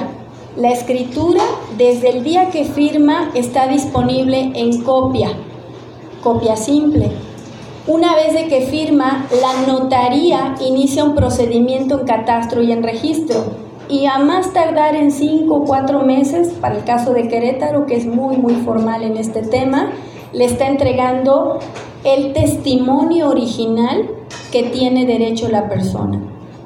La 0.54 0.68
escritura 0.68 1.40
desde 1.78 2.10
el 2.10 2.24
día 2.24 2.50
que 2.50 2.66
firma 2.66 3.30
está 3.32 3.68
disponible 3.68 4.52
en 4.54 4.82
copia, 4.82 5.30
copia 6.22 6.54
simple. 6.56 7.10
Una 7.86 8.14
vez 8.14 8.34
de 8.34 8.48
que 8.48 8.66
firma, 8.66 9.26
la 9.40 9.66
notaría 9.66 10.56
inicia 10.60 11.04
un 11.04 11.14
procedimiento 11.14 12.00
en 12.00 12.06
catastro 12.06 12.60
y 12.60 12.70
en 12.70 12.82
registro 12.82 13.42
y 13.88 14.04
a 14.04 14.18
más 14.18 14.52
tardar 14.52 14.94
en 14.94 15.12
cinco 15.12 15.54
o 15.54 15.64
cuatro 15.64 16.00
meses, 16.00 16.48
para 16.60 16.76
el 16.76 16.84
caso 16.84 17.14
de 17.14 17.28
Querétaro, 17.28 17.86
que 17.86 17.96
es 17.96 18.04
muy, 18.04 18.36
muy 18.36 18.56
formal 18.56 19.04
en 19.04 19.16
este 19.16 19.40
tema, 19.40 19.90
le 20.32 20.44
está 20.44 20.66
entregando 20.66 21.58
el 22.04 22.32
testimonio 22.32 23.28
original 23.28 24.08
que 24.52 24.64
tiene 24.64 25.06
derecho 25.06 25.48
la 25.48 25.68
persona. 25.68 26.20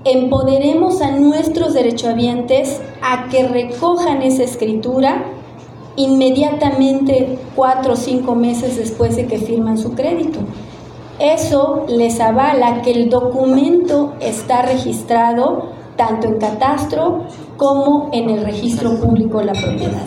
Empoderemos 0.05 1.03
a 1.03 1.11
nuestros 1.13 1.75
derechohabientes 1.75 2.81
a 3.03 3.29
que 3.29 3.47
recojan 3.49 4.23
esa 4.23 4.45
escritura 4.45 5.25
inmediatamente 5.97 7.39
cuatro 7.55 7.93
o 7.93 7.97
cinco 7.97 8.35
meses 8.35 8.77
después 8.77 9.17
de 9.17 9.27
que 9.27 9.39
firman 9.39 9.77
su 9.77 9.93
crédito. 9.95 10.41
Eso 11.19 11.85
les 11.89 12.19
avala 12.21 12.81
que 12.81 12.93
el 12.93 13.11
documento 13.11 14.15
está 14.21 14.63
registrado 14.63 15.69
tanto 15.97 16.29
en 16.29 16.39
catastro 16.39 17.27
como 17.59 18.09
en 18.13 18.31
el 18.31 18.43
registro 18.43 18.99
público 18.99 19.39
de 19.39 19.45
la 19.45 19.53
propiedad. 19.53 20.07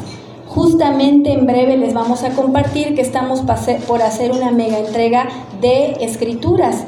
Justamente 0.54 1.32
en 1.34 1.48
breve 1.48 1.78
les 1.78 1.96
vamos 1.96 2.24
a 2.24 2.30
compartir 2.30 2.94
que 2.94 3.02
estamos 3.02 3.42
por 3.88 4.04
hacer 4.04 4.32
una 4.32 4.52
mega 4.52 4.78
entrega 4.78 5.28
de 5.60 5.94
escrituras 6.02 6.84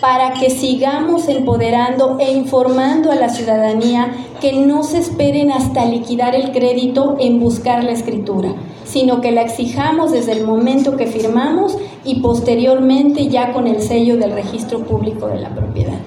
para 0.00 0.32
que 0.32 0.48
sigamos 0.48 1.28
empoderando 1.28 2.16
e 2.18 2.32
informando 2.32 3.12
a 3.12 3.16
la 3.16 3.28
ciudadanía 3.28 4.10
que 4.40 4.54
no 4.54 4.84
se 4.84 4.98
esperen 4.98 5.52
hasta 5.52 5.84
liquidar 5.84 6.34
el 6.34 6.50
crédito 6.52 7.16
en 7.20 7.40
buscar 7.40 7.84
la 7.84 7.90
escritura, 7.90 8.54
sino 8.84 9.20
que 9.20 9.32
la 9.32 9.42
exijamos 9.42 10.12
desde 10.12 10.32
el 10.32 10.46
momento 10.46 10.96
que 10.96 11.06
firmamos 11.06 11.76
y 12.04 12.20
posteriormente 12.20 13.28
ya 13.28 13.52
con 13.52 13.66
el 13.66 13.82
sello 13.82 14.16
del 14.16 14.32
registro 14.32 14.78
público 14.78 15.28
de 15.28 15.40
la 15.40 15.50
propiedad. 15.50 15.98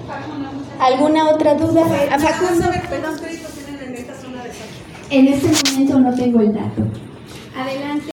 ¿Alguna 0.80 1.30
otra 1.30 1.54
duda? 1.54 1.82
A 2.10 2.18
Facundo. 2.18 2.66
¿Cuántos 2.88 3.20
créditos 3.20 3.52
tienen 3.52 3.88
en 3.88 3.94
esta 3.94 4.14
zona 4.14 4.42
de 4.42 5.16
En 5.16 5.28
este 5.28 5.70
momento 5.70 6.00
no 6.00 6.14
tengo 6.16 6.40
el 6.40 6.52
dato. 6.52 6.82
Adelante. 7.56 7.94